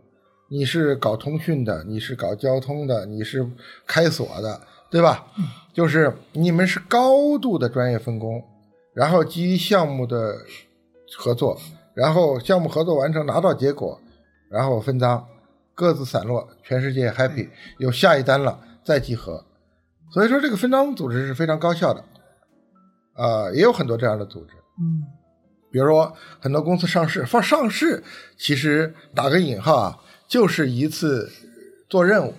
[0.49, 3.49] 你是搞通讯的，你是搞交通的，你是
[3.87, 5.25] 开锁的，对吧？
[5.73, 8.43] 就是你们是高度的专业分工，
[8.93, 10.35] 然后基于项目的
[11.17, 11.57] 合作，
[11.95, 14.01] 然后项目合作完成拿到结果，
[14.51, 15.25] 然后分赃，
[15.77, 17.49] 各自散落，全世界 happy，
[17.79, 19.45] 有下一单了再集合。
[20.11, 22.05] 所以说这个分赃组织是非常高效的，
[23.15, 24.55] 啊、也有很多这样的组织。
[24.81, 25.07] 嗯
[25.75, 28.01] 比如说很多公司上市，放上市
[28.39, 29.99] 其实打个引号啊，
[30.29, 31.29] 就是一次
[31.89, 32.33] 做任务，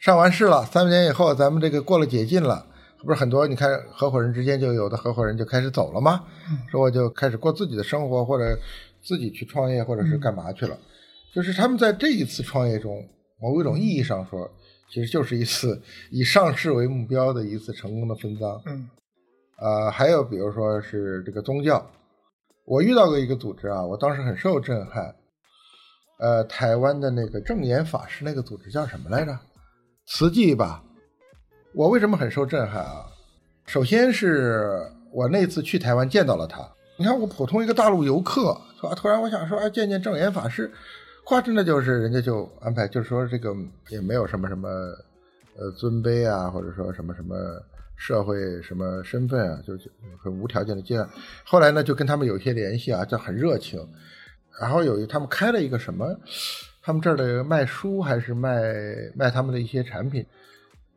[0.00, 2.66] 上完市了，三年以后咱们这个过了解禁了，
[3.04, 6.24] 不是很多你看合伙人之间就有的合伙人就开始走了吗？
[6.68, 8.58] 说我就开始过自己的生活，或者
[9.04, 10.76] 自己去创业，或者是干嘛去了。
[11.32, 13.08] 就是他们在这一次创业中，
[13.40, 14.50] 某一种意义上说，
[14.92, 15.80] 其实就是一次
[16.10, 18.60] 以上市为目标的一次成功的分赃。
[18.66, 18.90] 嗯
[19.60, 21.88] 呃，还有比如说是这个宗教，
[22.68, 25.14] 我遇到过一个组织啊，我当时很受震撼。
[26.18, 29.38] 呃，台湾的那个正言法师那个组织叫什么来着？
[30.06, 30.82] 慈济吧。
[31.74, 33.06] 我为什么很受震撼啊？
[33.64, 36.60] 首先是我那次去台湾见到了他。
[36.98, 38.94] 你看，我普通一个大陆游客，是吧？
[38.94, 40.70] 突然我想说，哎，见见正言法师，
[41.24, 43.54] 话真的就是人家就安排，就是说这个
[43.88, 44.68] 也没有什么什么
[45.56, 47.34] 呃尊卑啊，或者说什么什么
[47.98, 49.90] 社会什么身份啊，就就
[50.22, 51.06] 很无条件的接纳。
[51.44, 53.86] 后来呢，就跟他们有一些联系啊，就很热情。
[54.58, 56.18] 然后有一他们开了一个什么，
[56.80, 58.72] 他们这儿的卖书还是卖
[59.14, 60.24] 卖他们的一些产品。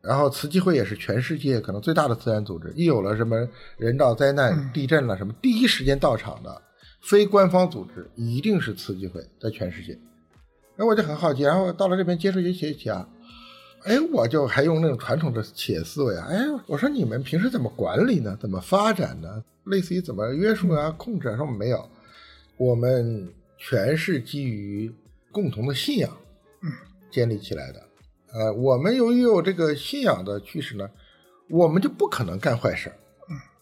[0.01, 3.47] 然后慈济会也是全世界可能最大的自然组织，一有了什么
[3.77, 6.59] 人道灾难、地震了什么，第一时间到场的
[7.03, 9.93] 非官方组织一定是慈济会，在全世界。
[10.77, 13.07] 哎，我就很好奇，然后到了这边接触一些企业家，
[13.84, 18.38] 哎，我就还用那种传统的企业思维啊，哎，我说你们平时怎么管理呢？
[18.39, 19.43] 怎么发展呢？
[19.65, 21.38] 类似于怎么约束啊、控制啊？
[21.38, 21.89] 说没有，
[22.57, 24.93] 我们全是基于
[25.32, 26.15] 共同的信仰，
[27.11, 27.84] 建立起来的。
[28.34, 30.89] 呃，我们由于有这个信仰的驱使呢，
[31.49, 32.95] 我们就不可能干坏事儿。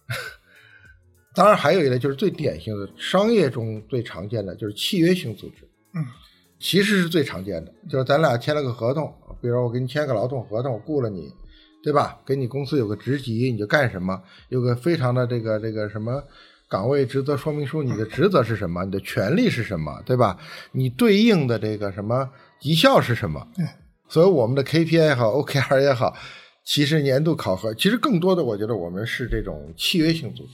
[1.34, 5.68] 当然，还有一类就是最典型的商业中最常见的就是契约型组织。
[5.94, 6.06] 嗯，
[6.60, 11.32] 其实是最常见的，就是咱俩签了个合同，比如我给你签个劳动合同，我雇了你，
[11.84, 12.20] 对吧？
[12.26, 16.24] 给你公司有个职级，你就干什么，有个非常的这个这个什么
[16.70, 20.38] 岗位职责说明书，你的职责是什么，你的权利是什么，对吧？
[20.72, 22.30] 你对应的这个什么
[22.60, 23.48] 绩效是什么？
[23.56, 23.66] 对，
[24.08, 26.14] 所以我们的 KPI 也好，OKR 也好，
[26.64, 30.50] 其实年度考核，其实更多的我觉得我们是这种契约性组织。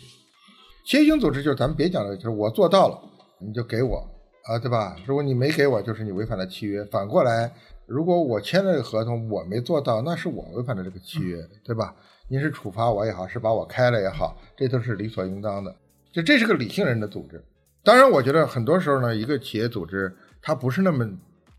[0.85, 3.01] 契约性组织就是咱们别讲了，就是我做到了
[3.39, 3.97] 你就给我
[4.45, 4.95] 啊，对吧？
[5.07, 6.85] 如果你没给我，就是你违反了契约。
[6.85, 7.51] 反过来，
[7.85, 11.95] 如果我签了这个合同我没做到，那是我违反了这个契约，对吧？
[12.27, 15.75] 您是处罚我也好，是把我开了也好，这都是理所应当的。
[16.11, 17.43] 就这是个理性人的组织。
[17.83, 20.11] 当然，我觉得很多时候呢，一个企业组织
[20.41, 21.07] 它不是那么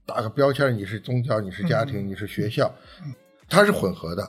[0.05, 2.69] 打个标签，你是宗教，你是家庭，你是学校，
[3.49, 4.29] 它是混合的。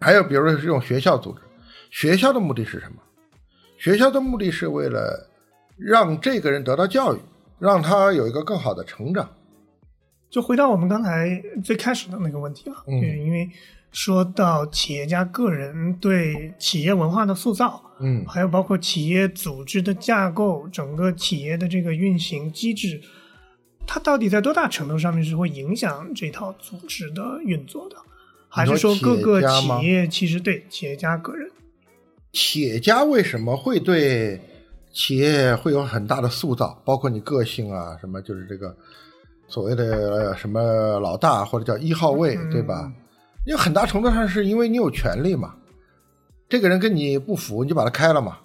[0.00, 1.40] 还有比如说这种学校组织，
[1.90, 2.96] 学校的目的是什么？
[3.78, 5.30] 学校的目的是为了
[5.78, 7.18] 让这个人得到教育，
[7.58, 9.30] 让他有一个更好的成长。
[10.30, 12.92] 就回到我们刚才最开始的那个问题啊，嗯
[13.24, 13.48] 因为
[13.90, 23.00] 说到企业家个人对企业文化的塑造，嗯还有包括企业组织的架构，整个企业的这个运行机制，
[23.86, 27.96] 它到底在多大程度上面是会影响这套组织的运作的？
[28.50, 31.50] 还是说各个企业其实对企业家个人？
[32.32, 34.40] 企业家为什么会对
[34.92, 36.82] 企业会有很大的塑造？
[36.84, 38.76] 包括你个性啊，什么就是这个
[39.48, 42.92] 所谓的呃什么老大或者叫一号位，嗯对吧？
[43.46, 45.54] 因为很大程度上是因为你有权利嘛，
[46.48, 48.38] 这个人跟你不符，你就把他开了嘛，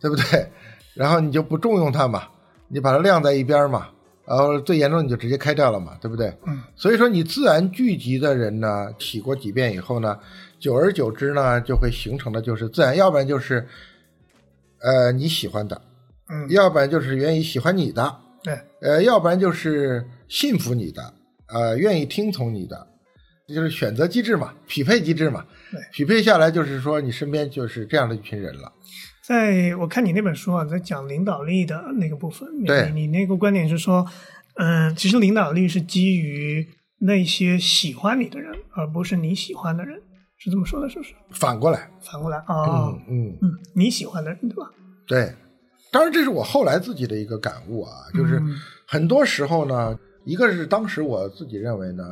[0.00, 0.48] 对不对？
[0.94, 2.22] 然后你就不重用他嘛，
[2.68, 3.88] 你把他晾在一边嘛，
[4.24, 6.32] 然后最严重你就直接开掉了嘛，对不对？
[6.46, 10.18] 嗯，所以说你自然聚集的人呢，洗过几遍以后呢，
[10.58, 13.66] 久而久之呢，就会形成的就是自然，要不然就是，
[14.80, 15.80] 呃你喜欢的，
[16.28, 21.14] 嗯，要不然就是愿意喜欢你的，对，呃，要不然就是信服你的，
[21.48, 22.86] 呃，愿意听从你的，
[23.46, 25.80] 这就是选择机制嘛，匹配机制嘛对。
[25.92, 28.72] 匹配下来就是说你身边就是这样的一群人了。
[29.24, 34.06] 在我看你那本书啊，在讲领导力的那个部分，对你那个观点是说，
[34.54, 36.66] 嗯、其实领导力是基于
[37.00, 40.00] 那些喜欢你的人，而不是你喜欢的人，
[40.38, 41.12] 是这么说的，是不是？
[41.30, 44.70] 反过来，反过来哦，嗯嗯，嗯，你喜欢的人对吧？
[45.06, 45.34] 对。
[45.92, 48.54] 当然，这是我后来自己的一个感悟啊，就是嗯
[48.86, 52.04] 很多时候呢，一个是当时我自己认为呢，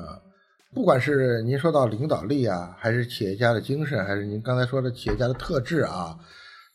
[0.73, 6.17] 不管是您说到领导力啊，还是企业家的精神，还是您刚才说的企业家的特质啊，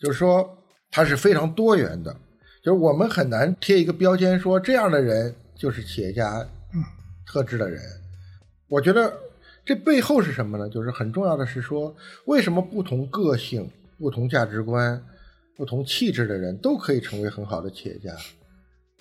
[0.01, 0.45] 就是说
[0.91, 2.13] 它是非常多元的，
[2.61, 6.45] 就是我们很难贴一个标签说这样的人就是企业家
[7.25, 7.81] 特质的人。
[8.67, 9.13] 我觉得
[9.63, 10.69] 这背后是什么呢？
[10.69, 15.01] 就是很重要的是说，为什么不同个性、不同价值观、
[15.55, 18.13] 不同气质的人都可以成为很好的企业家？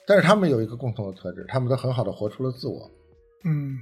[0.09, 2.91] 但是他们有一个共同的特质，他们都很好的活出了自我。
[3.45, 3.79] 嗯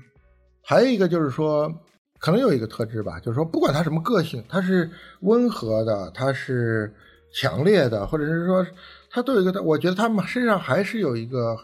[0.60, 1.72] 还有一个就是说，
[2.18, 6.92] 可能有一个特质吧，就是说，不管他什么个性，他是温和的，他是
[7.32, 8.66] 强烈的，或者是说，
[9.08, 11.56] 他都有一个，我觉得他们身上还是有一个，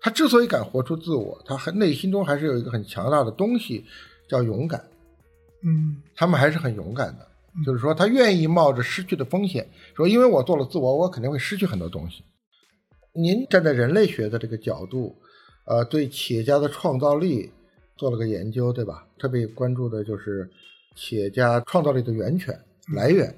[0.00, 3.84] 他之所以敢活出自我，他很内心中还是有一个很强大的东西，
[4.26, 4.82] 叫勇敢。
[5.62, 7.28] 嗯他们还是很勇敢的，
[7.66, 12.24] 就是说他愿意冒着失去的风险，说因为我做了自我，我肯定会失去很多东西。
[13.16, 15.16] 您站在人类学的这个角度，
[15.64, 17.50] 呃，对企业家的创造力
[17.96, 19.06] 做了个研究，对吧？
[19.18, 20.48] 特别关注的就是
[20.94, 22.58] 企业家创造力的源泉
[22.94, 23.34] 来源，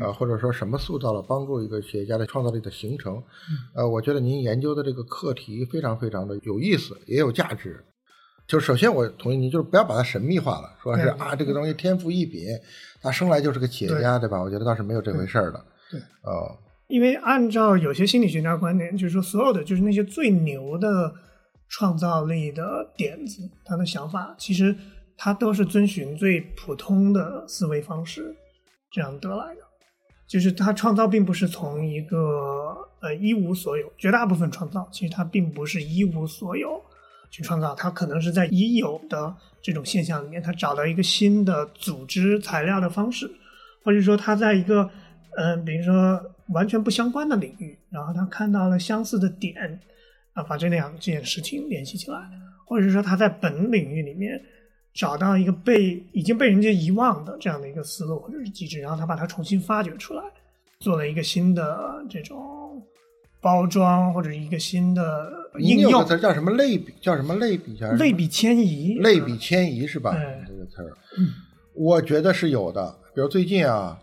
[0.00, 3.22] 呃，或者说什么塑造了帮助一个企业家的创造力的形成。
[3.74, 7.84] 呃，我觉得您研究的这个课题非常非常的有意思，也有价值。
[8.46, 12.48] 就是首先我同意您，就是不要把它神秘化了，说是啊这个东西天赋异禀，
[13.00, 14.40] 他生来就是个企业家，对吧？
[14.40, 15.64] 我觉得倒是没有这回事儿的。
[15.88, 16.58] 对，哦，
[16.90, 21.14] 因为按照有些心理学家观点，就是说所有的就是那些最牛的
[21.68, 24.76] 创造力的点子，他的想法，其实
[25.16, 28.34] 他都是遵循最普通的思维方式
[28.90, 29.60] 这样得来的。
[30.28, 36.80] 就是他创造并不是从一个呃一无所有，绝大部分创造其实他并不是一无所有
[37.30, 43.28] 去创造，他可能是在已有的这种现象里面，他找到一个新的组织材料的方式，
[43.84, 44.88] 或者说他在一个
[45.36, 46.20] 嗯、比如说
[46.52, 49.80] 完全不相关的领域，然后他看到了相似的点，
[50.32, 52.18] 啊，把这两件事情联系起来，
[52.66, 54.40] 或者是说他在本领域里面
[54.92, 60.22] 找到一个被已经被人家遗忘的这样的一个思路或者是机制，然后他把它重新发掘出来，
[60.80, 62.82] 做了一个新的这种
[63.40, 66.92] 包装或者一个新的应用您有个词，叫什么类比？
[67.00, 67.76] 叫什么类比？
[67.76, 70.10] 叫类比迁移，类比迁移是吧？
[70.10, 71.28] 哎这个词儿，嗯
[71.74, 72.98] 我觉得是有的。
[73.14, 73.98] 比如最近啊，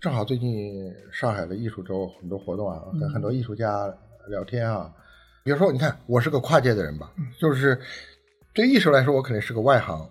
[0.00, 3.92] 正好最近上海的艺术周很多活动啊，跟很多艺术家
[4.28, 4.92] 聊天啊。
[5.42, 7.80] 比如说，你看我是个跨界的人吧，就是
[8.52, 10.06] 对艺术来说，我肯定是个外行，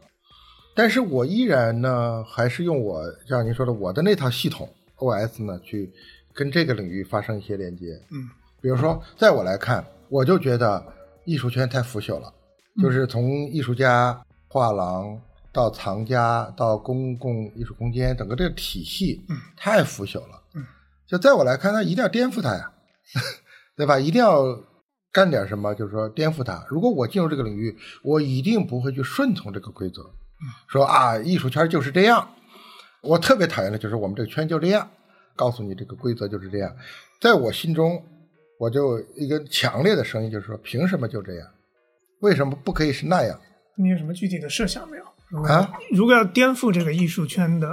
[0.76, 4.68] 但是我依然呢，还是用我像您说的我的那套系统
[4.98, 5.92] OS 呢，去
[6.34, 8.02] 跟这个领域发生一些连接。
[8.12, 8.28] 嗯
[8.62, 10.84] 比如说，在我来看，我就觉得
[11.26, 12.34] 艺术圈太腐朽了，
[12.82, 15.22] 就是从艺术家、画廊
[15.56, 20.44] 到藏家到公共艺术空间，整个这个体系嗯太腐朽了。
[20.54, 20.62] 嗯，
[21.08, 22.74] 就在我来看，他一定要颠覆它呀，
[23.78, 23.98] 对吧？
[23.98, 24.44] 一定要
[25.14, 26.66] 干点什么，就是说颠覆它。
[26.68, 30.02] 如果我进入这个领域，我一定不会去顺从这个规则，
[30.68, 32.30] 说啊，艺术圈就是这样。
[33.02, 34.92] 我特别讨厌的就是我们这个圈就这样，
[35.38, 36.76] 告诉你这个规则就是这样。
[37.22, 38.04] 在我心中，
[38.60, 41.48] 我就一个强烈的声音，就是说，凭什么就这样？
[42.20, 43.40] 为什么不可以是那样？
[43.78, 45.06] 你有什么具体的设想没有？
[45.44, 47.68] 啊，如果要颠覆这个艺术圈的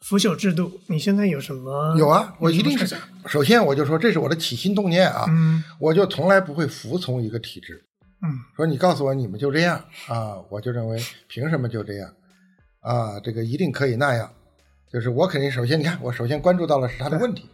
[0.00, 1.94] 腐朽制度，你现在有什么？
[1.96, 2.96] 有啊，我一定是。
[3.26, 7.84] 首先，我就说这是我的起心动念啊，嗯我就从来不会服从一个体制。
[8.22, 10.98] 嗯说你告诉我你们就这样啊，我就认为
[11.28, 12.10] 凭什么就这样
[12.80, 13.20] 啊？
[13.20, 14.30] 这个一定可以那样，
[14.90, 17.48] 就是我肯定首先你看，我首先关注到了是他的问题，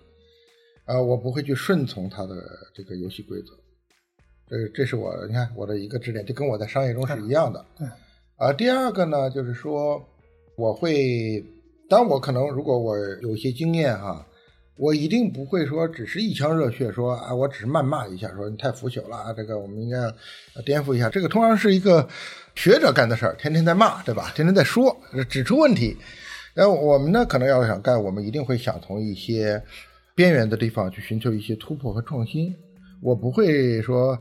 [0.85, 2.37] 啊，我不会去顺从他的
[2.75, 3.49] 这个游戏规则，
[4.49, 7.65] 这这是我你看我的一个支点，这跟我在商业中是一样的。
[7.77, 7.89] 对
[8.41, 10.03] 啊，第二个呢，就是说
[10.57, 11.45] 我会，
[11.91, 14.27] 当我可能如果我有些经验哈、
[14.79, 19.99] 我一定不会说只是一腔热血说啊，我只是谩骂一下，说你太腐朽了啊，这个我们应该
[20.65, 21.11] 颠覆一下。
[21.11, 22.09] 这个通常是一个
[22.55, 24.33] 学者干的事儿，天天在骂，对吧？
[24.35, 24.97] 天天在说，
[25.29, 25.95] 指出问题。
[26.55, 29.63] 然后我们呢，可能要想干，我们一定会想从一些
[30.15, 32.57] 边缘的地方去寻求一些突破和创新。
[33.03, 34.19] 我不会说，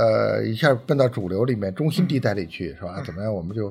[0.00, 3.02] 呃，一下奔到主流里面中心地带里去，是吧？
[3.04, 3.70] 怎么样，我们就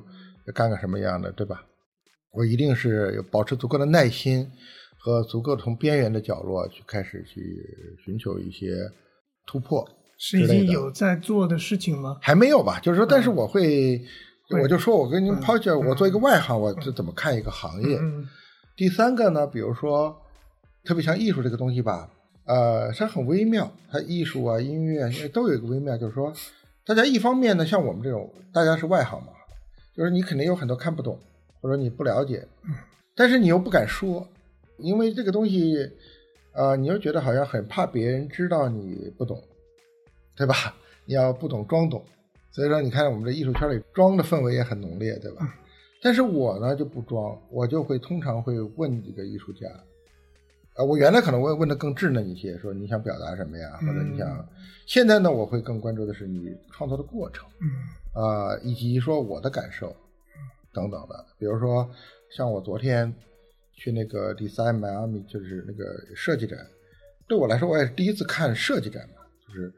[0.54, 1.64] 干个什么样的，对吧？
[2.32, 4.48] 我一定是有保持足够的耐心
[5.00, 7.42] 和足够从边缘的角落去开始去
[8.06, 8.78] 寻求一些
[9.48, 9.84] 突破。
[10.20, 12.18] 是已经有在做的事情吗？
[12.22, 12.80] 还没有吧？
[12.82, 13.98] 就是说，但是我会，
[14.50, 17.98] 会我就说我跟您抛弃，嗯我做一个外行，我就怎么看一个行业？
[17.98, 18.28] 嗯
[18.76, 20.16] 第三个呢，比如说，
[20.86, 22.10] 特别像艺术这个东西吧，
[22.50, 26.34] 呃，它很微妙，它艺术啊、音乐啊都有一个微妙，就是说，
[26.84, 29.28] 大家一方面呢，像我们这种，大家是外行嘛，
[29.96, 31.20] 就是你肯定有很多看不懂，
[31.62, 32.44] 或者你不了解，
[33.16, 34.28] 但是你又不敢说，
[34.80, 35.76] 因为这个东西，
[36.54, 39.40] 呃，你又觉得好像很怕别人知道你不懂，
[40.36, 40.56] 对吧？
[41.06, 42.04] 你要不懂装懂，
[42.50, 45.56] 所以说你看我们这艺术圈里装的氛围也很浓烈，对吧？
[46.02, 49.68] 但是我呢就不装，我就会通常会问这个艺术家，
[50.80, 54.48] 啊，我原来可能会问的更稚嫩一些，说你想表达什么呀，或者你想，
[54.86, 57.68] 现在呢我会更关注的是你创作的过程，嗯。
[58.12, 59.96] 啊、以及说我的感受
[60.74, 61.90] 等等的，比如说
[62.32, 63.14] 像我昨天
[63.74, 66.58] 去那个 Design Miami，就是那个设计展，
[67.28, 69.72] 对我来说我也是第一次看设计展嘛，就是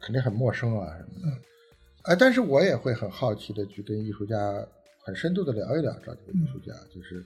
[0.00, 1.36] 肯定很陌生啊什么的，
[2.02, 4.64] 哎，但是我也会很好奇的去跟艺术家
[5.02, 7.24] 很深度的聊一聊，找几个艺术家，就是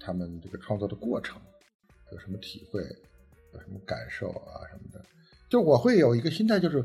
[0.00, 1.40] 他们这个创作的过程
[2.12, 2.80] 有什么体会，
[3.54, 5.04] 有什么感受啊什么的，
[5.48, 6.84] 就我会有一个心态，就是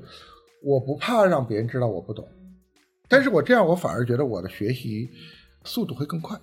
[0.63, 2.28] 我不怕让别人知道我不懂，
[3.07, 5.09] 但是我这样我反而觉得我的学习
[5.63, 6.38] 速度会更快。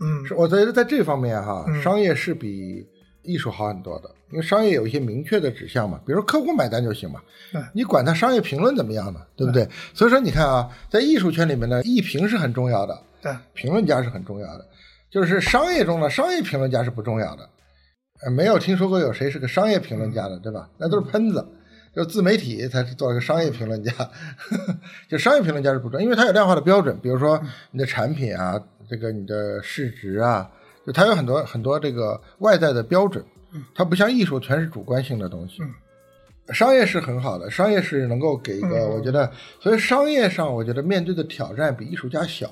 [0.00, 2.86] 嗯是我觉得在这方面哈，嗯商业是比
[3.22, 7.20] 艺术好很多的，因为商业有一些明确的指向嘛，比如说客户买单就行嘛
[7.52, 9.68] 对，你管他商业评论怎么样呢，对不对？
[9.92, 14.64] 所以说你看啊，在艺术圈里面呢，艺评是很重要的，对评论家是很重要的，
[15.10, 17.48] 就是商业中的商业评论家是不重要的。
[18.22, 20.68] 呃，没有听说过有谁是个商业评论家的，对吧？
[20.78, 21.46] 那都是喷子，
[21.94, 23.92] 就自媒体才是做一个商业评论家。
[25.08, 27.40] 就商业评论家是不重要，因为它有量化的标准，比如说
[27.70, 30.50] 你的产品啊，这个你的市值啊，
[30.86, 33.24] 就它有很多很多这个外在的标准，
[33.74, 35.62] 它不像艺术全是主观性的东西。
[36.52, 42.50] 商业是很好的，商业是能够给一个，嗯我觉得，所以商业上我觉得面对的挑战比艺术家小。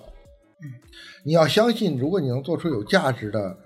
[1.25, 3.57] 你要相信，如果你能做出有价值的、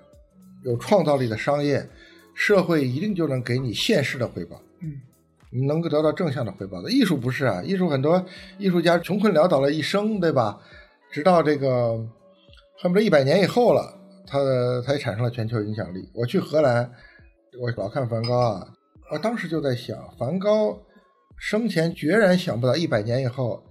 [0.63, 1.87] 有创造力的商业，
[2.33, 4.61] 社会一定就能给你现实的回报。
[4.81, 4.99] 嗯，
[5.51, 6.91] 你能够得到正向的回报的。
[6.91, 8.25] 艺术不是啊，艺术很多
[8.57, 10.59] 艺术家穷困潦倒了一生，对吧？
[11.11, 11.95] 直到这个
[12.81, 13.93] 恨不得一百年以后了，
[14.25, 14.39] 他
[14.81, 16.09] 才产生了全球影响力。
[16.13, 16.89] 我去荷兰，
[17.59, 18.67] 我老看梵高啊，
[19.11, 20.79] 我当时就在想，梵高
[21.37, 23.61] 生前决然想不到一百年以后，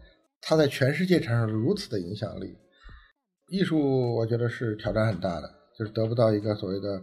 [0.42, 2.54] 他在全世界产生了如此的影响力。
[3.48, 5.50] 艺术我觉得是挑战很大的，
[5.80, 7.02] 就是得不到一个所谓的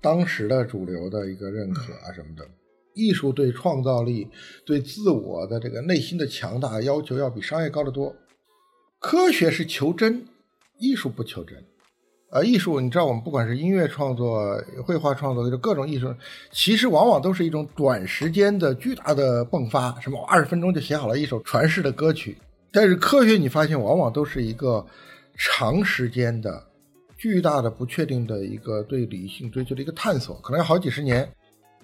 [0.00, 2.44] 当时的主流的一个认可啊什么的。
[2.92, 4.26] 艺术对创造力、
[4.64, 8.12] 对自我的这个内心的强大要求要比商业高得多。
[8.98, 10.26] 科学是求真，
[10.78, 11.56] 艺术不求真。
[12.32, 16.12] 呃，艺术你知道，我们不管是音乐创作、绘画创作，就各种艺术，
[16.50, 22.36] 其实往往都是一种短时间的巨大的迸发，什么二十分钟就写好了一首传世的歌曲。
[22.72, 24.84] 但是科学你发现往往都是一个
[25.36, 26.66] 长时间的、
[27.16, 31.28] 巨大的、不确定的一个对理性追求的一个探索，可能要好几十年。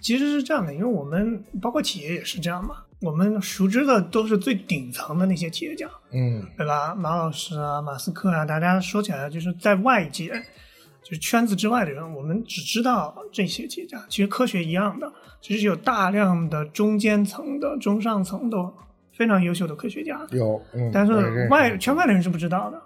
[0.00, 6.92] 其实是这样的，因为我们包括企业也是这样嘛，我们熟知的都是最顶层的那些企业家，嗯对吧？
[6.94, 10.28] 马老师啊，马斯克啊，大家说起来就是在外界，
[11.04, 14.04] 就是圈子之外的人，我们只知道这些企业家。
[14.08, 18.56] 其实科学一样的，其实有大量的中间层的、中上层的
[19.16, 22.82] 非常优秀的科学家，有，嗯，但是外圈外的人是不知道的。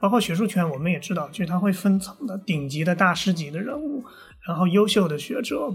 [0.00, 4.02] 包括学术圈，我们也知道，就是它会分层的，顶级的大师级的人物，
[4.48, 5.72] 然后优秀的学者，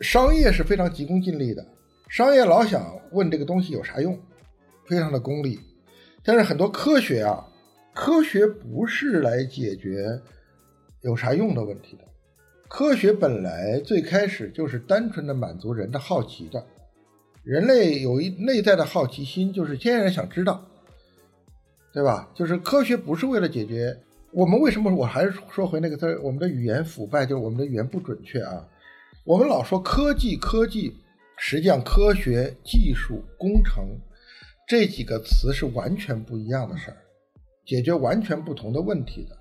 [0.00, 1.66] 商业是非常急功近利的，
[2.08, 4.20] 商业老想问这个东西有啥用，
[4.86, 5.58] 非常的功利。
[6.22, 7.42] 但是很多科学啊，
[7.94, 10.20] 科学不是来解决
[11.00, 12.04] 有啥用的问题的。
[12.68, 16.66] 科学本来最开始就是单纯的满足人的好奇的，
[17.42, 20.66] 人类有一内在的好奇心，就是天然想知道，
[21.94, 22.28] 对吧？
[22.34, 23.96] 就是科学不是为了解决
[24.32, 24.92] 我们为什么？
[24.92, 28.66] 我还是说回那个字，我们的语言腐败，就是我们的语言不准确啊。
[29.24, 30.92] 我们老说科技，科技，
[31.36, 33.84] 实际上科学、技术、工程
[34.66, 36.96] 这几个词是完全不一样的事儿，
[37.64, 39.36] 解决完全不同的问题的。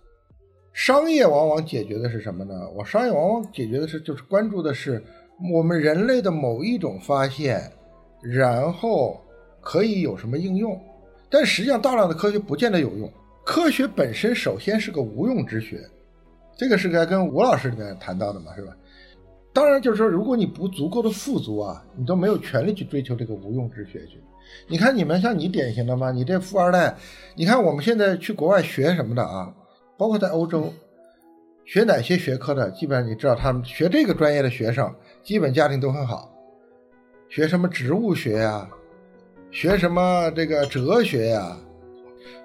[0.73, 2.69] 商业往往解决的是什么呢？
[2.75, 5.03] 我商业往往解决的是，就是关注的是
[5.51, 7.71] 我们人类的某一种发现，
[8.21, 9.19] 然后
[9.59, 10.79] 可以有什么应用。
[11.33, 13.11] 但实际上，大量的科学不见得有用。
[13.43, 15.81] 科学本身首先是个无用之学，
[16.55, 18.71] 这个是该跟吴老师里面谈到的嘛，是吧？
[19.51, 24.21] 当然，就是说，如果你不足够的富足啊，你都没有权利去追求这个无用之学去。
[24.67, 26.11] 你看，你们像你典型的嘛？
[26.11, 26.95] 你这富二代，
[27.35, 29.51] 你看我们现在去国外学什么的啊？
[29.97, 30.71] 包括在欧洲
[31.65, 36.29] 学哪些学科的，基本上你知道，他们学这个专业的学生，基本家庭都很好。
[37.27, 38.69] 学什么植物学呀，
[39.53, 41.55] 学什么这个哲学呀，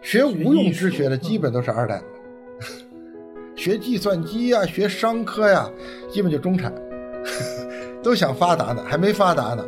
[0.02, 2.02] 学无用之学的，基本都是二代。
[3.56, 5.68] 学计算机呀，学商科呀，
[6.10, 6.70] 基本就中产，
[8.04, 9.64] 都想发达呢，还没发达呢。